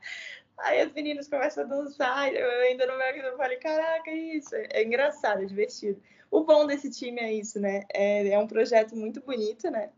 aí 0.59 0.83
as 0.83 0.93
meninas 0.93 1.27
começam 1.27 1.65
a 1.65 1.67
dançar, 1.67 2.35
eu 2.35 2.51
ainda 2.63 2.85
não 2.85 2.99
me 2.99 3.19
eu 3.19 3.37
falei, 3.39 3.57
caraca, 3.57 4.11
isso, 4.11 4.55
é 4.55 4.83
engraçado, 4.83 5.43
é 5.43 5.47
divertido. 5.47 6.03
O 6.31 6.45
bom 6.45 6.67
desse 6.67 6.91
time 6.91 7.21
é 7.23 7.33
isso, 7.33 7.59
né? 7.59 7.85
É, 7.91 8.29
é 8.29 8.39
um 8.39 8.47
projeto 8.47 8.95
muito 8.95 9.23
bonito, 9.23 9.71
né? 9.71 9.91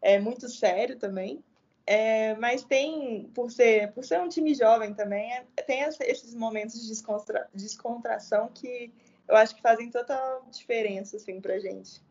É 0.00 0.18
muito 0.18 0.48
sério 0.48 0.96
também. 0.96 1.44
É, 1.86 2.34
mas 2.36 2.62
tem, 2.62 3.30
por 3.34 3.50
ser, 3.50 3.92
por 3.92 4.04
ser 4.04 4.20
um 4.20 4.28
time 4.28 4.54
jovem 4.54 4.94
também, 4.94 5.30
é, 5.32 5.62
tem 5.62 5.82
esses 5.82 6.34
momentos 6.34 6.80
de 6.80 6.88
descontra, 6.88 7.48
descontração 7.52 8.48
que 8.54 8.92
eu 9.30 9.36
acho 9.36 9.54
que 9.54 9.62
fazem 9.62 9.90
total 9.90 10.44
diferença, 10.50 11.16
assim, 11.16 11.40
pra 11.40 11.58
gente. 11.58 12.02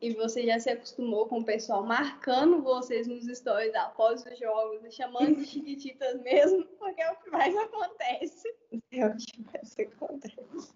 E 0.00 0.12
você 0.14 0.44
já 0.44 0.58
se 0.58 0.70
acostumou 0.70 1.26
com 1.26 1.38
o 1.38 1.44
pessoal 1.44 1.84
marcando 1.84 2.62
vocês 2.62 3.06
nos 3.06 3.24
stories 3.26 3.74
após 3.74 4.24
os 4.24 4.38
jogos, 4.38 4.94
chamando 4.94 5.36
de 5.36 5.46
chiquititas 5.46 6.20
mesmo, 6.22 6.64
porque 6.78 7.00
é 7.00 7.10
o 7.10 7.16
que 7.16 7.30
mais 7.30 7.56
acontece. 7.56 8.54
É 8.90 9.06
o 9.06 9.16
que 9.16 9.44
mais 9.52 9.76
acontece. 9.78 10.74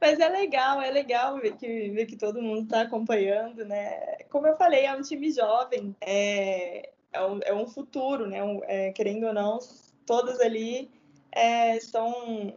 Mas 0.00 0.20
é 0.20 0.28
legal, 0.28 0.80
é 0.80 0.90
legal 0.90 1.38
ver 1.38 1.56
que, 1.56 1.90
ver 1.90 2.06
que 2.06 2.16
todo 2.16 2.40
mundo 2.40 2.64
está 2.64 2.82
acompanhando, 2.82 3.64
né? 3.64 4.16
Como 4.30 4.46
eu 4.46 4.56
falei, 4.56 4.84
é 4.84 4.94
um 4.94 5.02
time 5.02 5.30
jovem, 5.30 5.94
é, 6.00 6.90
é, 7.12 7.24
um, 7.24 7.40
é 7.44 7.54
um 7.54 7.66
futuro, 7.66 8.26
né? 8.26 8.42
Um, 8.42 8.60
é, 8.64 8.92
querendo 8.92 9.26
ou 9.26 9.32
não, 9.32 9.58
todas 10.06 10.40
ali 10.40 10.90
é, 11.32 11.80
são, 11.80 12.54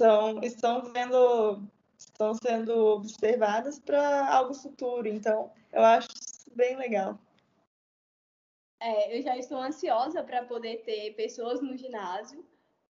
são, 0.00 0.40
estão 0.42 0.80
vendo, 0.94 1.62
estão 1.98 2.32
sendo 2.32 2.74
observadas 2.96 3.78
para 3.78 4.34
algo 4.34 4.54
futuro. 4.54 5.06
Então, 5.06 5.52
eu 5.70 5.84
acho 5.84 6.08
bem 6.54 6.74
legal. 6.76 7.18
É, 8.80 9.14
eu 9.14 9.22
já 9.22 9.36
estou 9.36 9.58
ansiosa 9.58 10.22
para 10.24 10.42
poder 10.46 10.78
ter 10.84 11.14
pessoas 11.16 11.60
no 11.60 11.76
ginásio 11.76 12.42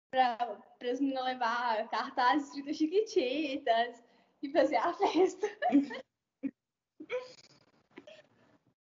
para 0.08 0.56
as 0.82 1.00
meninas 1.00 1.24
levar 1.24 1.88
cartazes 1.88 2.46
escritos 2.48 2.76
chiquititas 2.76 4.00
e 4.40 4.52
fazer 4.52 4.76
a 4.76 4.94
festa. 4.94 5.48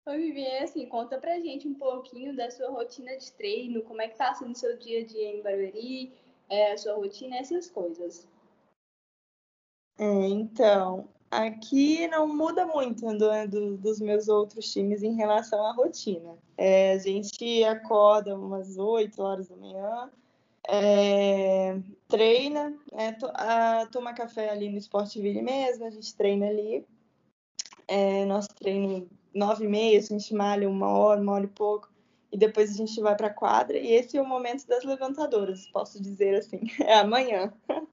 Ô, 0.06 0.12
Vivi, 0.12 0.46
assim, 0.58 0.88
conta 0.88 1.20
pra 1.20 1.40
gente 1.40 1.68
um 1.68 1.74
pouquinho 1.74 2.36
da 2.36 2.52
sua 2.52 2.70
rotina 2.70 3.18
de 3.18 3.32
treino, 3.34 3.84
como 3.84 4.02
é 4.02 4.08
que 4.08 4.18
tá 4.18 4.34
sendo 4.34 4.52
o 4.52 4.56
seu 4.56 4.78
dia 4.78 5.02
a 5.02 5.06
dia 5.06 5.36
em 5.36 5.42
Barueri, 5.42 6.14
é, 6.52 6.74
a 6.74 6.78
sua 6.78 6.96
rotina, 6.96 7.38
essas 7.38 7.70
coisas. 7.70 8.28
É, 9.98 10.28
então, 10.28 11.08
aqui 11.30 12.08
não 12.08 12.28
muda 12.28 12.66
muito 12.66 13.06
do, 13.18 13.48
do, 13.48 13.78
dos 13.78 14.02
meus 14.02 14.28
outros 14.28 14.72
times 14.72 15.02
em 15.02 15.16
relação 15.16 15.66
à 15.66 15.72
rotina. 15.72 16.38
É, 16.58 16.92
a 16.92 16.98
gente 16.98 17.64
acorda 17.64 18.38
umas 18.38 18.78
8 18.78 19.22
horas 19.22 19.48
da 19.48 19.56
manhã, 19.56 20.12
é, 20.68 21.80
treina, 22.08 22.78
é, 22.92 23.14
to, 23.14 23.28
a, 23.34 23.88
toma 23.92 24.14
café 24.14 24.50
ali 24.50 24.70
no 24.70 24.78
Sportville 24.78 25.42
mesmo, 25.42 25.86
a 25.86 25.90
gente 25.90 26.14
treina 26.16 26.48
ali. 26.48 26.86
É, 27.88 28.26
nosso 28.26 28.50
treino 28.56 29.10
nove 29.34 29.66
e 29.66 29.68
meia, 29.68 30.00
a 30.00 30.02
gente 30.02 30.34
malha 30.34 30.70
uma 30.70 30.90
hora, 30.90 31.22
uma 31.22 31.34
hora 31.34 31.46
e 31.46 31.48
pouco, 31.48 31.91
e 32.32 32.38
depois 32.38 32.72
a 32.72 32.74
gente 32.74 33.00
vai 33.02 33.16
para 33.16 33.28
a 33.28 33.34
quadra. 33.34 33.78
E 33.78 33.92
esse 33.92 34.18
é 34.18 34.22
o 34.22 34.28
momento 34.28 34.68
das 34.68 34.84
levantadoras, 34.84 35.68
posso 35.68 36.02
dizer 36.02 36.36
assim, 36.36 36.62
é 36.82 36.96
amanhã. 36.96 37.54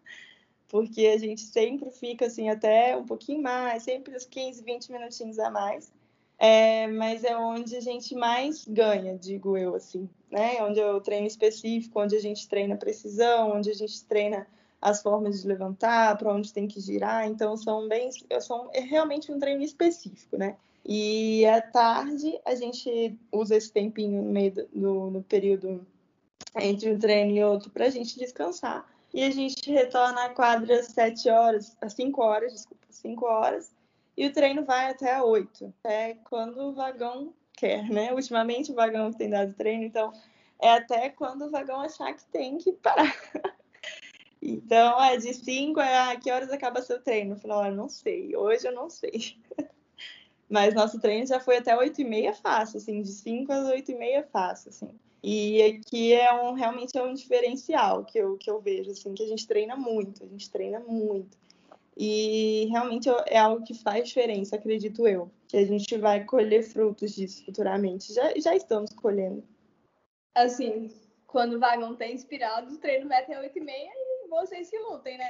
Porque 0.69 1.07
a 1.07 1.19
gente 1.19 1.41
sempre 1.41 1.91
fica 1.91 2.27
assim 2.27 2.51
até 2.51 2.97
um 2.97 3.05
pouquinho 3.07 3.43
mais, 3.43 3.85
sempre 3.85 4.15
uns 4.15 4.27
15, 4.27 4.63
20 4.63 4.93
minutinhos 4.93 5.39
a 5.39 5.51
mais 5.51 5.91
é, 6.39 6.87
mas 6.87 7.25
é 7.25 7.37
onde 7.37 7.77
a 7.77 7.81
gente 7.81 8.15
mais 8.15 8.65
ganha, 8.65 9.19
digo 9.19 9.57
eu, 9.57 9.75
assim, 9.75 10.09
né? 10.31 10.63
Onde 10.63 10.79
é 10.79 10.89
o 10.89 11.01
treino 11.01 11.27
específico, 11.27 12.01
onde 12.01 12.15
a 12.15 12.21
gente 12.21 12.49
treina 12.49 12.77
precisão, 12.77 13.57
onde 13.57 13.71
a 13.71 13.75
gente 13.75 14.05
treina 14.05 14.47
as 14.81 15.03
formas 15.03 15.43
de 15.43 15.49
levantar, 15.49 16.17
para 16.17 16.33
onde 16.33 16.53
tem 16.53 16.69
que 16.69 16.81
girar, 16.81 17.27
então 17.27 17.57
são 17.57 17.89
bem, 17.89 18.11
são 18.41 18.71
é 18.73 18.81
realmente 18.81 19.33
um 19.33 19.39
treino 19.41 19.63
específico, 19.65 20.37
né? 20.37 20.57
E 20.85 21.45
à 21.47 21.61
tarde 21.61 22.41
a 22.45 22.55
gente 22.55 23.19
usa 23.31 23.57
esse 23.57 23.73
tempinho 23.73 24.23
no 24.23 24.31
meio 24.31 24.53
do 24.73 25.25
período 25.29 25.87
entre 26.57 26.91
um 26.91 26.99
treino 26.99 27.33
e 27.33 27.45
outro 27.45 27.71
para 27.71 27.87
a 27.87 27.91
gente 27.91 28.19
descansar. 28.19 28.87
E 29.13 29.23
a 29.23 29.31
gente 29.31 29.71
retorna 29.71 30.25
à 30.25 30.29
quadra 30.31 30.81
às 30.81 30.87
7 30.87 31.31
horas, 31.31 31.77
às 31.81 31.95
5 31.95 32.23
horas, 32.23 32.53
desculpa, 32.53 32.87
5 32.91 33.27
horas, 33.27 33.73
e 34.17 34.27
o 34.27 34.33
treino 34.33 34.65
vai 34.65 34.91
até 34.91 35.23
8, 35.23 35.73
até 35.79 36.15
quando 36.25 36.59
o 36.59 36.75
vagão 36.75 37.33
quer, 37.53 37.89
né? 37.89 38.13
Ultimamente 38.13 38.71
o 38.71 38.75
vagão 38.75 39.13
tem 39.13 39.31
dado 39.31 39.55
treino, 39.55 39.85
então 39.85 40.13
é 40.61 40.73
até 40.73 41.09
quando 41.09 41.47
o 41.47 41.51
vagão 41.51 41.81
achar 41.81 42.13
que 42.13 42.25
tem 42.27 42.59
que 42.59 42.73
parar. 42.73 43.15
Então, 44.41 45.03
é 45.03 45.17
de 45.17 45.35
5 45.35 45.81
é 45.81 46.13
a 46.13 46.17
que 46.17 46.31
horas 46.31 46.51
acaba 46.51 46.81
seu 46.81 47.03
treino? 47.03 47.35
No 47.35 47.41
final, 47.41 47.67
eu 47.67 47.75
não 47.75 47.89
sei. 47.89 48.37
Hoje 48.37 48.69
eu 48.69 48.73
não 48.73 48.89
sei. 48.89 49.37
Mas 50.49 50.75
nosso 50.75 50.99
treino 50.99 51.27
já 51.27 51.39
foi 51.39 51.59
até 51.59 51.77
8 51.77 52.01
e 52.01 52.05
meia 52.05 52.33
fácil, 52.33 52.79
assim, 52.79 53.03
de 53.03 53.13
5 53.13 53.53
às 53.53 53.69
8 53.69 53.91
e 53.91 53.95
meia 53.95 54.23
fácil, 54.23 54.71
assim. 54.71 54.91
E 55.23 55.61
aqui 55.63 56.13
é 56.13 56.33
um 56.33 56.53
realmente 56.53 56.97
é 56.97 57.03
um 57.03 57.13
diferencial 57.13 58.05
que 58.05 58.19
eu, 58.19 58.37
que 58.39 58.51
eu 58.51 58.61
vejo, 58.61 58.91
assim, 58.91 59.15
que 59.15 59.23
a 59.23 59.27
gente 59.27 59.47
treina 59.47 59.77
muito, 59.77 60.25
a 60.25 60.27
gente 60.27 60.51
treina 60.51 60.81
muito. 60.81 61.37
E 61.97 62.67
realmente 62.71 63.09
é 63.27 63.37
algo 63.37 63.65
que 63.65 63.75
faz 63.75 64.09
diferença, 64.09 64.55
acredito 64.55 65.07
eu. 65.07 65.31
Que 65.49 65.57
a 65.57 65.67
gente 65.67 65.99
vai 65.99 66.25
colher 66.25 66.63
frutos 66.63 67.15
disso 67.15 67.45
futuramente. 67.45 68.15
Já, 68.15 68.33
já 68.39 68.55
estamos 68.55 68.93
colhendo. 68.95 69.43
Assim, 70.35 70.95
quando 71.27 71.55
o 71.55 71.59
vagão 71.59 71.97
tá 71.97 72.07
inspirado, 72.07 72.73
o 72.73 72.79
treino 72.79 73.09
vai 73.09 73.23
até 73.23 73.39
8 73.39 73.59
e 73.59 73.61
meia 73.61 73.91
e 73.95 74.29
vocês 74.29 74.71
que 74.71 74.79
lutem, 74.79 75.19
né? 75.19 75.29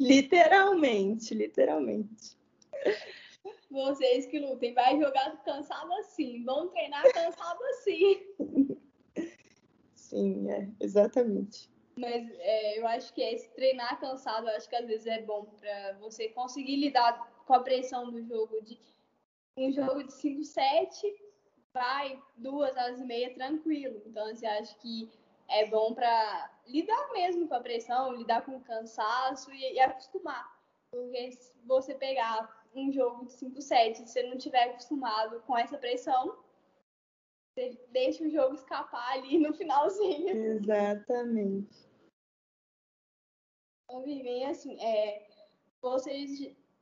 Literalmente, 0.00 1.34
literalmente. 1.34 2.38
Vocês 3.70 4.26
que 4.26 4.38
lutem. 4.38 4.74
Vai 4.74 4.98
jogar 4.98 5.42
cansado 5.44 5.92
assim. 5.94 6.44
Vão 6.44 6.68
treinar 6.68 7.04
cansado 7.12 7.62
assim. 7.64 8.26
Sim, 9.94 10.50
é, 10.50 10.68
exatamente. 10.80 11.70
Mas 11.96 12.28
é, 12.38 12.78
eu 12.78 12.86
acho 12.88 13.12
que 13.14 13.20
esse 13.22 13.48
treinar 13.50 14.00
cansado, 14.00 14.48
eu 14.48 14.56
acho 14.56 14.68
que 14.68 14.76
às 14.76 14.86
vezes 14.86 15.06
é 15.06 15.22
bom 15.22 15.44
para 15.44 15.92
você 16.00 16.28
conseguir 16.28 16.76
lidar 16.76 17.30
com 17.46 17.54
a 17.54 17.60
pressão 17.60 18.10
do 18.10 18.22
jogo. 18.22 18.60
De 18.62 18.78
um 19.56 19.70
jogo 19.70 20.02
de 20.04 20.12
5, 20.12 20.44
7, 20.44 21.14
vai 21.72 22.20
duas 22.36 22.76
horas 22.76 23.00
e 23.00 23.04
meia 23.04 23.34
tranquilo. 23.34 24.02
Então, 24.06 24.26
assim, 24.26 24.46
acho 24.46 24.76
que 24.78 25.10
é 25.48 25.66
bom 25.66 25.94
para 25.94 26.50
lidar 26.66 27.12
mesmo 27.12 27.46
com 27.46 27.54
a 27.54 27.60
pressão, 27.60 28.14
lidar 28.14 28.44
com 28.44 28.56
o 28.56 28.62
cansaço 28.62 29.52
e, 29.52 29.74
e 29.74 29.80
acostumar. 29.80 30.58
Porque 30.90 31.32
se 31.32 31.52
você 31.66 31.94
pegar 31.94 32.59
um 32.74 32.92
jogo 32.92 33.26
de 33.26 33.32
5, 33.32 33.60
7 33.60 34.02
e 34.02 34.06
você 34.06 34.22
não 34.24 34.38
tiver 34.38 34.70
acostumado 34.70 35.40
com 35.42 35.56
essa 35.56 35.76
pressão, 35.78 36.38
você 37.52 37.78
deixa 37.90 38.24
o 38.24 38.30
jogo 38.30 38.54
escapar 38.54 39.12
ali 39.12 39.38
no 39.38 39.52
finalzinho. 39.52 40.28
Exatamente. 40.28 41.90
Então, 43.84 44.02
Vivem, 44.02 44.46
assim, 44.46 44.80
é, 44.80 45.26
vocês, 45.82 46.40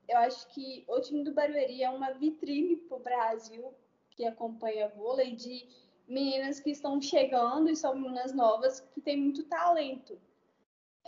eu 0.09 0.19
acho 0.19 0.47
que 0.53 0.85
o 0.89 1.01
time 1.01 1.25
do 1.25 1.33
Barueri 1.33 1.83
é 1.83 1.89
uma 1.89 2.13
vitrine 2.13 2.77
para 2.77 2.97
o 2.97 3.03
Brasil 3.03 3.75
que 4.11 4.27
acompanha 4.27 4.89
vôlei 4.89 5.35
de 5.35 5.67
meninas 6.07 6.61
que 6.61 6.71
estão 6.71 7.01
chegando 7.01 7.71
e 7.71 7.77
são 7.77 7.95
meninas 7.95 8.35
novas 8.35 8.81
que 8.81 9.01
têm 9.01 9.17
muito 9.17 9.45
talento. 9.45 10.21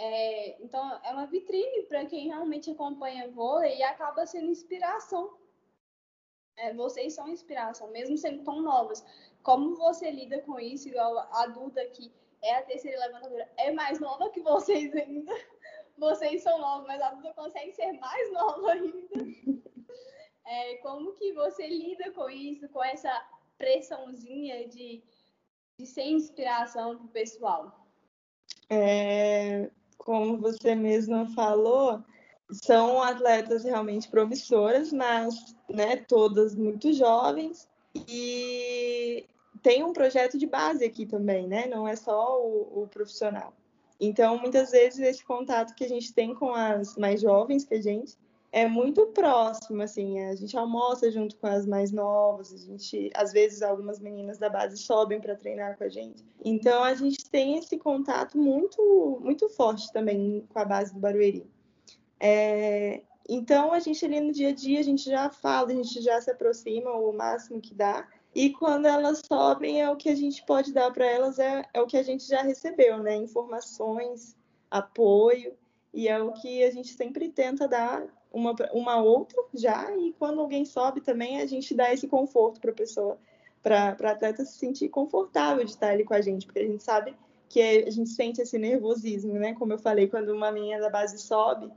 É, 0.02 0.56
então, 0.62 0.98
é 1.04 1.12
uma 1.12 1.26
vitrine 1.26 1.82
para 1.82 2.06
quem 2.06 2.28
realmente 2.28 2.70
acompanha 2.70 3.30
vôlei 3.30 3.76
e 3.76 3.82
acaba 3.82 4.24
sendo 4.24 4.46
inspiração. 4.46 5.36
É, 6.56 6.72
vocês 6.72 7.12
são 7.12 7.28
inspiração, 7.28 7.90
mesmo 7.90 8.16
sendo 8.16 8.42
tão 8.42 8.62
novas. 8.62 9.04
Como 9.42 9.76
você 9.76 10.10
lida 10.10 10.40
com 10.40 10.58
isso? 10.58 10.88
Igual 10.88 11.18
a 11.18 11.46
Duda, 11.48 11.84
que 11.90 12.10
é 12.42 12.56
a 12.56 12.62
terceira 12.62 12.98
levantadora, 12.98 13.46
é 13.58 13.70
mais 13.72 14.00
nova 14.00 14.30
que 14.30 14.40
vocês 14.40 14.90
ainda. 14.94 15.32
Vocês 15.98 16.42
são 16.42 16.58
novos, 16.58 16.86
mas 16.86 17.02
a 17.02 17.10
Duda 17.10 17.34
consegue 17.34 17.72
ser 17.72 17.92
mais 17.92 18.32
nova 18.32 18.72
ainda. 18.72 19.60
É, 20.46 20.76
como 20.76 21.12
que 21.12 21.34
você 21.34 21.66
lida 21.68 22.10
com 22.12 22.30
isso, 22.30 22.66
com 22.70 22.82
essa 22.82 23.12
pressãozinha 23.58 24.66
de, 24.66 25.04
de 25.78 25.86
ser 25.86 26.04
inspiração 26.04 26.96
para 26.96 27.04
o 27.04 27.10
pessoal? 27.10 27.86
É, 28.70 29.70
como 30.04 30.38
você 30.38 30.74
mesma 30.74 31.26
falou, 31.34 32.02
são 32.50 33.02
atletas 33.02 33.64
realmente 33.64 34.08
promissoras, 34.08 34.92
mas 34.92 35.54
né, 35.68 35.96
todas 35.96 36.54
muito 36.54 36.92
jovens 36.92 37.68
e 37.94 39.26
tem 39.62 39.84
um 39.84 39.92
projeto 39.92 40.38
de 40.38 40.46
base 40.46 40.84
aqui 40.84 41.06
também, 41.06 41.46
né? 41.46 41.66
Não 41.66 41.86
é 41.86 41.94
só 41.94 42.40
o, 42.40 42.82
o 42.82 42.88
profissional. 42.88 43.52
Então, 44.00 44.38
muitas 44.38 44.70
vezes 44.70 45.00
esse 45.00 45.24
contato 45.24 45.74
que 45.74 45.84
a 45.84 45.88
gente 45.88 46.12
tem 46.12 46.34
com 46.34 46.54
as 46.54 46.96
mais 46.96 47.20
jovens 47.20 47.64
que 47.64 47.74
a 47.74 47.82
gente 47.82 48.16
é 48.52 48.66
muito 48.66 49.06
próximo, 49.08 49.80
assim, 49.82 50.20
a 50.24 50.34
gente 50.34 50.56
almoça 50.56 51.10
junto 51.10 51.36
com 51.36 51.46
as 51.46 51.64
mais 51.66 51.92
novas, 51.92 52.52
a 52.52 52.56
gente, 52.56 53.10
às 53.14 53.32
vezes 53.32 53.62
algumas 53.62 54.00
meninas 54.00 54.38
da 54.38 54.48
base 54.48 54.76
sobem 54.76 55.20
para 55.20 55.36
treinar 55.36 55.78
com 55.78 55.84
a 55.84 55.88
gente. 55.88 56.24
Então 56.44 56.82
a 56.82 56.94
gente 56.94 57.30
tem 57.30 57.56
esse 57.56 57.78
contato 57.78 58.36
muito, 58.36 59.20
muito 59.22 59.48
forte 59.50 59.92
também 59.92 60.44
com 60.48 60.58
a 60.58 60.64
base 60.64 60.92
do 60.92 60.98
Barueri. 60.98 61.46
É, 62.18 63.02
então 63.28 63.72
a 63.72 63.78
gente 63.78 64.04
ali 64.04 64.20
no 64.20 64.32
dia 64.32 64.48
a 64.48 64.54
dia 64.54 64.80
a 64.80 64.84
gente 64.84 65.08
já 65.08 65.30
fala, 65.30 65.70
a 65.70 65.74
gente 65.74 66.02
já 66.02 66.20
se 66.20 66.30
aproxima 66.30 66.90
o 66.90 67.12
máximo 67.12 67.60
que 67.60 67.74
dá. 67.74 68.08
E 68.34 68.50
quando 68.50 68.86
elas 68.86 69.22
sobem, 69.26 69.80
é 69.80 69.88
o 69.90 69.96
que 69.96 70.08
a 70.08 70.14
gente 70.14 70.44
pode 70.44 70.72
dar 70.72 70.92
para 70.92 71.06
elas, 71.06 71.38
é, 71.38 71.64
é 71.72 71.80
o 71.80 71.86
que 71.86 71.96
a 71.96 72.02
gente 72.02 72.26
já 72.26 72.42
recebeu, 72.42 72.98
né? 72.98 73.16
Informações, 73.16 74.36
apoio, 74.70 75.54
e 75.92 76.08
é 76.08 76.20
o 76.20 76.32
que 76.32 76.62
a 76.62 76.70
gente 76.70 76.92
sempre 76.92 77.28
tenta 77.28 77.66
dar 77.66 78.06
uma, 78.32 78.54
uma 78.72 79.02
outra 79.02 79.42
já, 79.54 79.94
e 79.96 80.12
quando 80.18 80.40
alguém 80.40 80.64
sobe 80.64 81.00
também, 81.00 81.40
a 81.40 81.46
gente 81.46 81.74
dá 81.74 81.92
esse 81.92 82.06
conforto 82.06 82.60
para 82.60 82.70
a 82.70 82.74
pessoa, 82.74 83.18
para 83.62 83.96
a 84.00 84.10
atleta 84.10 84.44
se 84.44 84.58
sentir 84.58 84.88
confortável 84.88 85.64
de 85.64 85.70
estar 85.70 85.88
ali 85.88 86.04
com 86.04 86.14
a 86.14 86.20
gente, 86.20 86.46
porque 86.46 86.60
a 86.60 86.66
gente 86.66 86.82
sabe 86.82 87.14
que 87.48 87.60
a 87.60 87.90
gente 87.90 88.10
sente 88.10 88.40
esse 88.40 88.56
nervosismo, 88.58 89.32
né? 89.34 89.54
Como 89.54 89.72
eu 89.72 89.78
falei, 89.78 90.06
quando 90.06 90.28
uma 90.30 90.52
menina 90.52 90.80
da 90.80 90.88
base 90.88 91.18
sobe, 91.18 91.68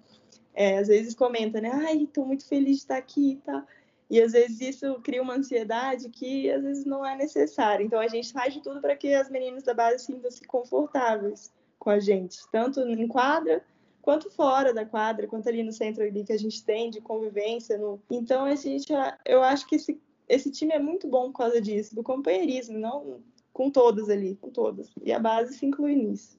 é, 0.54 0.78
às 0.78 0.88
vezes 0.88 1.16
comenta, 1.16 1.60
né? 1.60 1.72
Ai, 1.74 2.04
estou 2.04 2.26
muito 2.26 2.48
feliz 2.48 2.78
de 2.78 2.84
estar 2.84 2.98
aqui 2.98 3.32
e 3.32 3.36
tá? 3.38 3.54
tal. 3.54 3.68
E 4.10 4.22
às 4.22 4.34
vezes 4.34 4.62
isso 4.62 5.00
cria 5.02 5.24
uma 5.24 5.34
ansiedade 5.34 6.08
que 6.10 6.52
às 6.52 6.62
vezes 6.62 6.86
não 6.86 7.04
é 7.04 7.16
necessária. 7.16 7.84
Então 7.84 8.00
a 8.00 8.08
gente 8.08 8.32
faz 8.32 8.54
de 8.54 8.62
tudo 8.62 8.80
para 8.80 8.96
que 8.96 9.12
as 9.12 9.28
meninas 9.28 9.63
da 9.63 9.74
base 9.74 10.06
sintam-se 10.06 10.46
confortáveis 10.46 11.52
com 11.80 11.89
a 11.89 12.00
gente, 12.00 12.38
tanto 12.52 12.80
em 12.82 13.08
quadra 13.08 13.63
quanto 14.04 14.30
fora 14.30 14.74
da 14.74 14.86
quadra, 14.86 15.28
quanto 15.28 15.48
ali 15.48 15.63
no 15.63 15.72
centro 15.72 16.04
ali 16.04 16.24
que 16.24 16.34
a 16.34 16.38
gente 16.38 16.63
tem 16.63 16.92
de 16.92 17.02
convivência. 17.02 17.78
No... 17.78 18.00
Então, 18.12 18.46
a 18.46 18.54
gente, 18.54 18.94
eu 19.26 19.42
acho 19.42 19.66
que 19.66 19.76
esse, 19.76 20.00
esse 20.28 20.52
time 20.52 20.74
é 20.74 20.80
muito 20.80 21.08
bom 21.08 21.32
por 21.32 21.38
causa 21.39 21.60
disso, 21.60 21.96
do 21.96 22.04
companheirismo, 22.04 22.78
não 22.78 23.24
com 23.54 23.72
todas 23.72 24.10
ali, 24.10 24.36
com 24.36 24.50
todas. 24.50 24.92
E 25.02 25.13
a 25.13 25.20
base 25.20 25.54
se 25.54 25.66
inclui 25.66 25.96
nisso. 25.96 26.38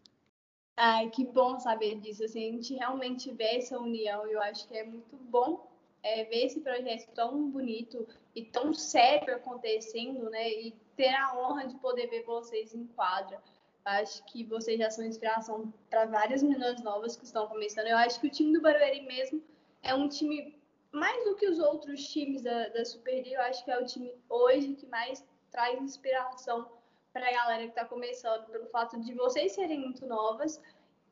Ai, 0.76 1.08
que 1.08 1.24
bom 1.24 1.58
saber 1.58 2.00
disso. 2.00 2.24
Assim, 2.24 2.48
a 2.48 2.52
gente 2.52 2.74
realmente 2.74 3.32
vê 3.32 3.56
essa 3.56 3.78
união. 3.78 4.26
Eu 4.26 4.42
acho 4.42 4.68
que 4.68 4.76
é 4.76 4.84
muito 4.84 5.16
bom 5.16 5.70
é, 6.02 6.24
ver 6.24 6.46
esse 6.46 6.60
projeto 6.60 7.12
tão 7.14 7.48
bonito 7.48 8.06
e 8.34 8.44
tão 8.44 8.74
sério 8.74 9.36
acontecendo, 9.36 10.28
né? 10.28 10.50
E 10.50 10.72
ter 10.96 11.14
a 11.14 11.38
honra 11.38 11.66
de 11.66 11.76
poder 11.76 12.08
ver 12.08 12.24
vocês 12.24 12.74
em 12.74 12.84
quadra. 12.88 13.40
Acho 13.84 14.24
que 14.24 14.44
vocês 14.44 14.78
já 14.78 14.90
são 14.90 15.04
inspiração 15.04 15.72
para 15.90 16.06
várias 16.06 16.42
meninas 16.42 16.82
novas 16.82 17.16
que 17.16 17.24
estão 17.24 17.46
começando. 17.46 17.86
Eu 17.86 17.98
acho 17.98 18.18
que 18.18 18.26
o 18.26 18.30
time 18.30 18.52
do 18.52 18.62
Barueri 18.62 19.02
mesmo 19.02 19.42
é 19.82 19.94
um 19.94 20.08
time, 20.08 20.58
mais 20.90 21.22
do 21.24 21.34
que 21.36 21.46
os 21.46 21.58
outros 21.58 22.08
times 22.08 22.40
da, 22.40 22.68
da 22.70 22.84
Superliga, 22.84 23.36
eu 23.36 23.42
acho 23.42 23.62
que 23.62 23.70
é 23.70 23.78
o 23.78 23.84
time 23.84 24.14
hoje 24.28 24.74
que 24.74 24.86
mais 24.86 25.22
traz 25.50 25.80
inspiração 25.80 26.66
para 27.12 27.28
a 27.28 27.32
galera 27.32 27.62
que 27.64 27.68
está 27.68 27.84
começando, 27.84 28.46
pelo 28.46 28.66
fato 28.66 28.98
de 29.00 29.12
vocês 29.14 29.52
serem 29.52 29.80
muito 29.80 30.06
novas 30.06 30.60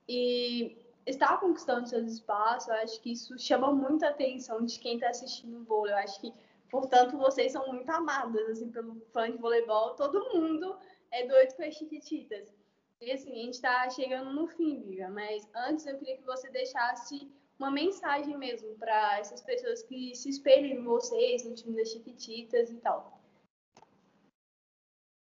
e 0.09 0.77
estar 1.07 1.39
conquistando 1.39 1.89
seus 1.89 2.11
espaços. 2.11 2.69
Eu 2.69 2.75
acho 2.77 3.01
que 3.01 3.13
isso 3.13 3.39
chama 3.39 3.71
muita 3.71 4.09
atenção 4.09 4.65
de 4.65 4.79
quem 4.81 4.95
está 4.95 5.11
assistindo 5.11 5.61
o 5.61 5.65
vôlei. 5.65 5.93
Eu 5.93 5.99
acho 5.99 6.21
que, 6.21 6.33
portanto, 6.71 7.17
vocês 7.19 7.53
são 7.53 7.67
muito 7.71 7.89
amadas, 7.91 8.49
assim, 8.49 8.71
pelo 8.71 9.01
fã 9.13 9.31
de 9.31 9.37
voleibol. 9.37 9.95
Todo 9.95 10.29
mundo 10.35 10.77
é 11.11 11.27
doido 11.27 11.55
com 11.55 11.63
as 11.63 11.75
chiquititas. 11.75 12.62
E 13.03 13.11
assim, 13.11 13.33
a 13.33 13.35
gente 13.35 13.55
está 13.55 13.91
chegando 13.91 14.33
no 14.33 14.47
fim, 14.47 14.81
Viva, 14.81 15.09
mas 15.09 15.49
antes 15.57 15.85
eu 15.87 15.99
queria 15.99 16.17
que 16.17 16.25
você 16.25 16.49
deixasse 16.51 17.29
uma 17.59 17.69
mensagem 17.69 18.39
mesmo 18.39 18.77
para 18.77 19.19
essas 19.19 19.41
pessoas 19.41 19.83
que 19.83 20.15
se 20.15 20.29
espelham 20.29 20.79
em 20.79 20.85
vocês, 20.85 21.45
no 21.45 21.53
time 21.53 21.77
das 21.77 21.91
Chiquititas 21.91 22.71
e 22.71 22.77
tal. 22.77 23.21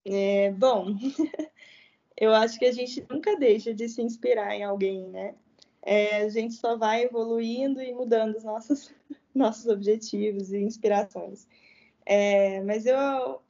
É, 0.07 0.53
bom, 0.53 0.87
eu 2.17 2.33
acho 2.33 2.59
que 2.59 2.65
a 2.65 2.73
gente 2.73 3.05
nunca 3.11 3.37
deixa 3.37 3.75
de 3.75 3.87
se 3.91 4.01
inspirar 4.01 4.55
em 4.55 4.65
alguém, 4.65 5.07
né? 5.09 5.35
É, 5.83 6.23
a 6.23 6.29
gente 6.31 6.55
só 6.55 6.79
vai 6.79 7.03
evoluindo 7.03 7.83
e 7.83 7.93
mudando 7.93 8.37
os 8.37 8.45
nossos, 8.45 8.91
nossos 9.35 9.67
objetivos 9.67 10.51
e 10.51 10.63
inspirações. 10.63 11.47
É, 12.07 12.63
mas 12.63 12.87
eu, 12.87 12.97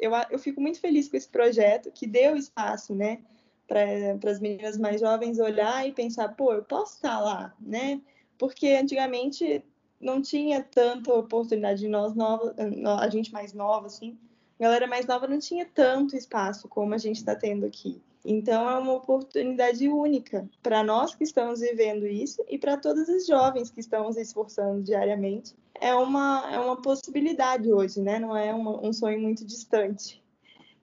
eu, 0.01 0.11
eu 0.31 0.39
fico 0.41 0.61
muito 0.61 0.81
feliz 0.81 1.09
com 1.09 1.17
esse 1.17 1.29
projeto 1.29 1.93
que 1.93 2.09
deu 2.09 2.35
espaço, 2.37 2.93
né? 2.93 3.21
Para 3.66 4.31
as 4.31 4.40
meninas 4.40 4.79
mais 4.79 5.00
jovens 5.00 5.38
olhar 5.38 5.87
e 5.87 5.92
pensar, 5.92 6.29
pô, 6.29 6.52
eu 6.52 6.62
posso 6.62 6.94
estar 6.94 7.20
lá, 7.20 7.55
né? 7.61 8.00
Porque 8.38 8.68
antigamente 8.68 9.62
não 10.00 10.20
tinha 10.20 10.62
tanta 10.62 11.12
oportunidade 11.12 11.81
de 11.81 11.88
nós 11.88 12.14
novos, 12.14 12.52
a 13.00 13.09
gente 13.09 13.33
mais 13.33 13.52
nova, 13.52 13.87
assim, 13.87 14.16
a 14.59 14.62
galera 14.62 14.87
mais 14.87 15.07
nova 15.07 15.26
não 15.26 15.38
tinha 15.38 15.66
tanto 15.66 16.16
espaço 16.16 16.68
como 16.68 16.94
a 16.94 16.98
gente 16.98 17.16
está 17.16 17.35
tendo 17.35 17.66
aqui. 17.66 18.00
Então 18.24 18.68
é 18.68 18.76
uma 18.76 18.94
oportunidade 18.94 19.88
única 19.88 20.48
para 20.61 20.83
nós 20.83 21.14
que 21.14 21.22
estamos 21.22 21.61
vivendo 21.61 22.07
isso 22.07 22.44
e 22.48 22.59
para 22.59 22.76
todas 22.76 23.09
as 23.09 23.24
jovens 23.24 23.70
que 23.70 23.79
estão 23.79 24.12
se 24.12 24.20
esforçando 24.20 24.83
diariamente. 24.83 25.55
É 25.81 25.94
uma, 25.94 26.50
é 26.52 26.59
uma 26.59 26.76
possibilidade 26.76 27.72
hoje, 27.72 28.00
né? 28.00 28.18
Não 28.18 28.37
é 28.37 28.52
uma, 28.52 28.85
um 28.85 28.92
sonho 28.92 29.20
muito 29.20 29.44
distante. 29.44 30.20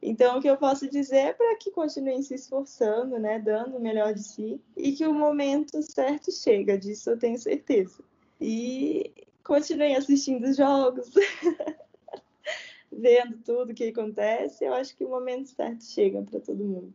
Então, 0.05 0.37
o 0.37 0.41
que 0.41 0.49
eu 0.49 0.57
posso 0.57 0.89
dizer 0.89 1.17
é 1.17 1.33
para 1.33 1.55
que 1.55 1.71
continuem 1.71 2.21
se 2.21 2.35
esforçando, 2.35 3.17
né, 3.17 3.39
dando 3.39 3.77
o 3.77 3.79
melhor 3.79 4.13
de 4.13 4.21
si, 4.21 4.61
e 4.75 4.91
que 4.91 5.07
o 5.07 5.13
momento 5.13 5.81
certo 5.81 6.29
chega, 6.29 6.77
disso 6.77 7.11
eu 7.11 7.17
tenho 7.17 7.37
certeza. 7.37 8.03
E 8.39 9.13
continuem 9.45 9.95
assistindo 9.95 10.43
os 10.43 10.57
jogos, 10.57 11.09
vendo 12.91 13.37
tudo 13.43 13.71
o 13.71 13.73
que 13.73 13.85
acontece, 13.85 14.65
eu 14.65 14.73
acho 14.73 14.93
que 14.97 15.05
o 15.05 15.09
momento 15.09 15.47
certo 15.47 15.85
chega 15.85 16.21
para 16.21 16.41
todo 16.41 16.65
mundo. 16.65 16.93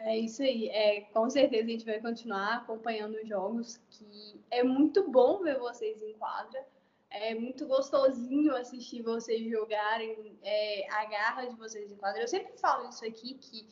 É 0.00 0.18
isso 0.18 0.42
aí. 0.42 0.68
É, 0.68 1.00
com 1.00 1.30
certeza 1.30 1.64
a 1.64 1.70
gente 1.70 1.86
vai 1.86 1.98
continuar 1.98 2.56
acompanhando 2.56 3.14
os 3.14 3.26
jogos, 3.26 3.80
que 3.88 4.38
é 4.50 4.62
muito 4.62 5.10
bom 5.10 5.42
ver 5.42 5.58
vocês 5.58 6.00
em 6.02 6.12
quadra. 6.12 6.62
É 7.18 7.34
muito 7.34 7.66
gostosinho 7.66 8.54
assistir 8.54 9.02
vocês 9.02 9.48
jogarem, 9.50 10.38
é, 10.42 10.86
a 10.90 11.04
garra 11.06 11.46
de 11.46 11.56
vocês 11.56 11.90
em 11.90 11.96
quadra. 11.96 12.20
Eu 12.20 12.28
sempre 12.28 12.56
falo 12.58 12.88
isso 12.88 13.04
aqui, 13.04 13.34
que 13.34 13.66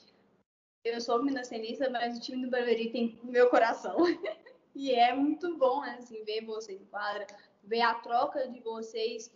eu 0.84 1.00
sou 1.00 1.22
minacenista, 1.22 1.88
mas 1.90 2.16
o 2.16 2.20
time 2.20 2.44
do 2.44 2.50
Barueri 2.50 2.90
tem 2.90 3.18
meu 3.22 3.50
coração. 3.50 3.96
e 4.74 4.92
é 4.92 5.14
muito 5.14 5.56
bom, 5.56 5.82
né, 5.82 5.96
assim, 5.98 6.24
ver 6.24 6.44
vocês 6.44 6.80
em 6.80 6.86
quadra, 6.86 7.26
ver 7.62 7.82
a 7.82 7.94
troca 7.94 8.48
de 8.48 8.60
vocês. 8.60 9.30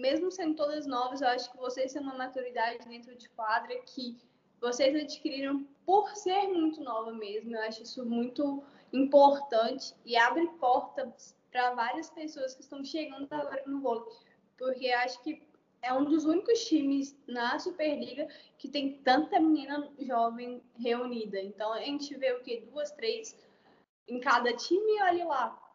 Mesmo 0.00 0.30
sendo 0.30 0.54
todas 0.54 0.86
novas, 0.86 1.20
eu 1.20 1.28
acho 1.28 1.50
que 1.50 1.58
vocês 1.58 1.92
têm 1.92 2.02
uma 2.02 2.14
maturidade 2.14 2.88
dentro 2.88 3.16
de 3.16 3.28
quadra 3.30 3.76
que 3.82 4.16
vocês 4.60 4.94
adquiriram 4.94 5.66
por 5.84 6.14
ser 6.16 6.46
muito 6.48 6.80
nova 6.80 7.12
mesmo. 7.12 7.54
Eu 7.54 7.62
acho 7.62 7.82
isso 7.82 8.04
muito 8.04 8.62
importante 8.92 9.94
e 10.04 10.16
abre 10.16 10.46
portas 10.60 11.36
para 11.50 11.74
várias 11.74 12.10
pessoas 12.10 12.54
que 12.54 12.62
estão 12.62 12.84
chegando 12.84 13.26
agora 13.30 13.62
no 13.66 13.80
vôlei, 13.80 14.04
porque 14.56 14.88
acho 14.90 15.22
que 15.22 15.42
é 15.82 15.92
um 15.92 16.04
dos 16.04 16.24
únicos 16.24 16.64
times 16.66 17.16
na 17.26 17.58
Superliga 17.58 18.28
que 18.58 18.68
tem 18.68 18.98
tanta 18.98 19.38
menina 19.38 19.90
jovem 20.00 20.62
reunida. 20.76 21.40
Então 21.40 21.72
a 21.72 21.80
gente 21.80 22.16
vê 22.16 22.32
o 22.32 22.42
que 22.42 22.60
duas, 22.60 22.90
três 22.92 23.36
em 24.08 24.18
cada 24.20 24.52
time 24.52 24.96
e 24.96 25.02
olha 25.02 25.24
lá. 25.26 25.68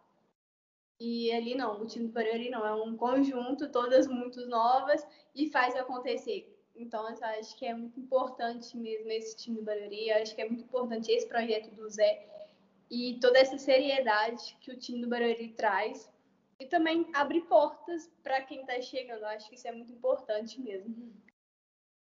E 0.99 1.32
ali 1.32 1.55
não, 1.55 1.82
o 1.82 1.86
time 1.86 2.07
do 2.07 2.13
Barueri 2.13 2.49
não, 2.49 2.65
é 2.65 2.74
um 2.74 2.95
conjunto, 2.95 3.69
todas 3.69 4.07
muito 4.07 4.45
novas 4.47 5.05
e 5.36 5.49
faz 5.49 5.76
acontecer. 5.76 6.49
Então, 6.76 7.07
eu 7.07 7.26
acho 7.26 7.55
que 7.57 7.65
é 7.65 7.74
muito 7.74 7.99
importante 7.99 8.76
mesmo 8.78 9.11
esse 9.11 9.36
time 9.36 9.57
do 9.57 9.63
Barueri, 9.63 10.11
acho 10.11 10.34
que 10.34 10.41
é 10.41 10.47
muito 10.47 10.63
importante 10.63 11.11
esse 11.11 11.28
projeto 11.28 11.69
do 11.76 11.88
Zé 11.89 12.28
e 12.93 13.19
toda 13.19 13.39
essa 13.39 13.57
seriedade 13.57 14.55
que 14.61 14.71
o 14.71 14.77
time 14.77 15.01
do 15.01 15.09
Barueri 15.09 15.49
traz 15.53 16.13
e 16.59 16.67
também 16.67 17.09
abrir 17.11 17.41
portas 17.41 18.07
para 18.21 18.43
quem 18.43 18.61
está 18.61 18.79
chegando. 18.79 19.21
Eu 19.21 19.29
acho 19.29 19.49
que 19.49 19.55
isso 19.55 19.67
é 19.67 19.71
muito 19.71 19.91
importante 19.91 20.61
mesmo. 20.61 21.11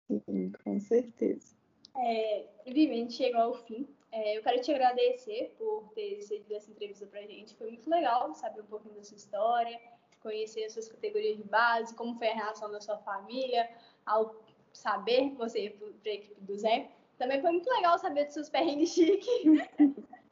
Sim, 0.08 0.50
com 0.64 0.80
certeza. 0.80 1.54
É, 1.94 2.46
Vivi, 2.64 2.90
a 2.90 2.94
gente 2.94 3.12
chegou 3.12 3.42
ao 3.42 3.54
fim. 3.54 3.86
É, 4.10 4.38
eu 4.38 4.42
quero 4.42 4.62
te 4.62 4.72
agradecer 4.72 5.54
por 5.58 5.90
ter 5.94 6.22
cedido 6.22 6.54
essa 6.54 6.70
entrevista 6.70 7.06
para 7.06 7.20
a 7.20 7.26
gente. 7.26 7.54
Foi 7.56 7.68
muito 7.68 7.90
legal 7.90 8.32
saber 8.34 8.62
um 8.62 8.66
pouquinho 8.66 8.94
da 8.94 9.02
sua 9.02 9.18
história, 9.18 9.78
conhecer 10.20 10.64
as 10.64 10.72
suas 10.72 10.88
categorias 10.88 11.36
de 11.36 11.44
base, 11.44 11.94
como 11.94 12.16
foi 12.16 12.28
a 12.28 12.34
reação 12.34 12.70
da 12.70 12.80
sua 12.80 12.96
família 12.96 13.68
ao 14.06 14.42
saber 14.72 15.32
que 15.32 15.36
você 15.36 15.64
ia 15.64 15.70
para 15.70 16.12
a 16.12 16.14
equipe 16.14 16.40
do 16.40 16.56
Zé. 16.56 16.90
Também 17.18 17.42
foi 17.42 17.50
muito 17.50 17.68
legal 17.68 17.98
saber 17.98 18.24
dos 18.24 18.32
seus 18.32 18.48
perrengues 18.48 18.94
chiques. 18.94 19.28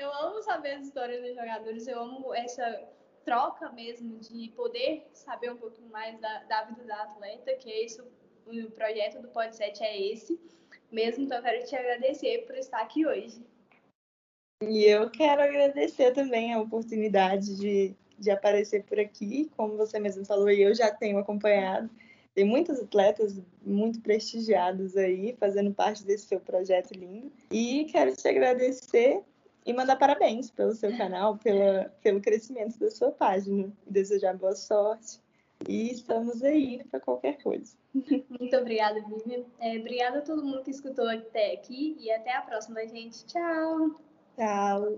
eu 0.00 0.12
amo 0.14 0.42
saber 0.42 0.72
as 0.72 0.86
histórias 0.86 1.20
dos 1.22 1.34
jogadores, 1.34 1.86
eu 1.86 2.00
amo 2.00 2.34
essa 2.34 2.88
troca 3.24 3.70
mesmo 3.70 4.18
de 4.18 4.48
poder 4.56 5.06
saber 5.12 5.52
um 5.52 5.58
pouquinho 5.58 5.90
mais 5.90 6.18
da, 6.18 6.42
da 6.44 6.64
vida 6.64 6.84
da 6.84 7.02
atleta, 7.02 7.54
que 7.56 7.70
é 7.70 7.84
isso, 7.84 8.02
o 8.46 8.70
projeto 8.70 9.20
do 9.20 9.28
Podset 9.28 9.82
é 9.82 10.12
esse 10.12 10.40
mesmo, 10.90 11.24
então 11.24 11.36
eu 11.36 11.44
quero 11.44 11.64
te 11.66 11.76
agradecer 11.76 12.46
por 12.46 12.56
estar 12.56 12.80
aqui 12.80 13.06
hoje. 13.06 13.44
E 14.62 14.84
eu 14.84 15.10
quero 15.10 15.42
agradecer 15.42 16.12
também 16.12 16.52
a 16.52 16.60
oportunidade 16.60 17.56
de, 17.56 17.94
de 18.18 18.30
aparecer 18.30 18.84
por 18.84 18.98
aqui, 18.98 19.50
como 19.56 19.76
você 19.76 19.98
mesmo 19.98 20.24
falou, 20.24 20.50
e 20.50 20.62
eu 20.62 20.74
já 20.74 20.92
tenho 20.92 21.18
acompanhado. 21.18 21.88
Tem 22.34 22.44
muitos 22.44 22.78
atletas 22.78 23.40
muito 23.62 24.00
prestigiados 24.00 24.96
aí, 24.96 25.36
fazendo 25.38 25.72
parte 25.72 26.04
desse 26.04 26.26
seu 26.26 26.40
projeto 26.40 26.92
lindo. 26.92 27.32
E 27.50 27.84
quero 27.86 28.14
te 28.14 28.28
agradecer 28.28 29.22
e 29.64 29.72
mandar 29.72 29.96
parabéns 29.96 30.50
pelo 30.50 30.72
seu 30.72 30.96
canal, 30.96 31.36
pela, 31.36 31.92
pelo 32.02 32.20
crescimento 32.20 32.78
da 32.78 32.90
sua 32.90 33.10
página. 33.10 33.70
E 33.86 33.92
desejar 33.92 34.36
boa 34.36 34.54
sorte. 34.54 35.20
E 35.68 35.92
estamos 35.92 36.42
aí 36.42 36.82
para 36.90 37.00
qualquer 37.00 37.42
coisa. 37.42 37.76
Muito 37.92 38.56
obrigada, 38.56 39.00
Vivian. 39.02 39.44
É, 39.58 39.78
obrigada 39.78 40.18
a 40.18 40.22
todo 40.22 40.44
mundo 40.44 40.62
que 40.62 40.70
escutou 40.70 41.08
até 41.08 41.52
aqui 41.52 41.96
e 42.00 42.10
até 42.10 42.34
a 42.34 42.42
próxima, 42.42 42.86
gente. 42.86 43.26
Tchau. 43.26 43.90
Tchau. 44.36 44.96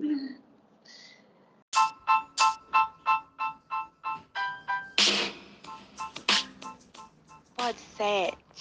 Pode 7.56 7.78
sete. 7.96 8.51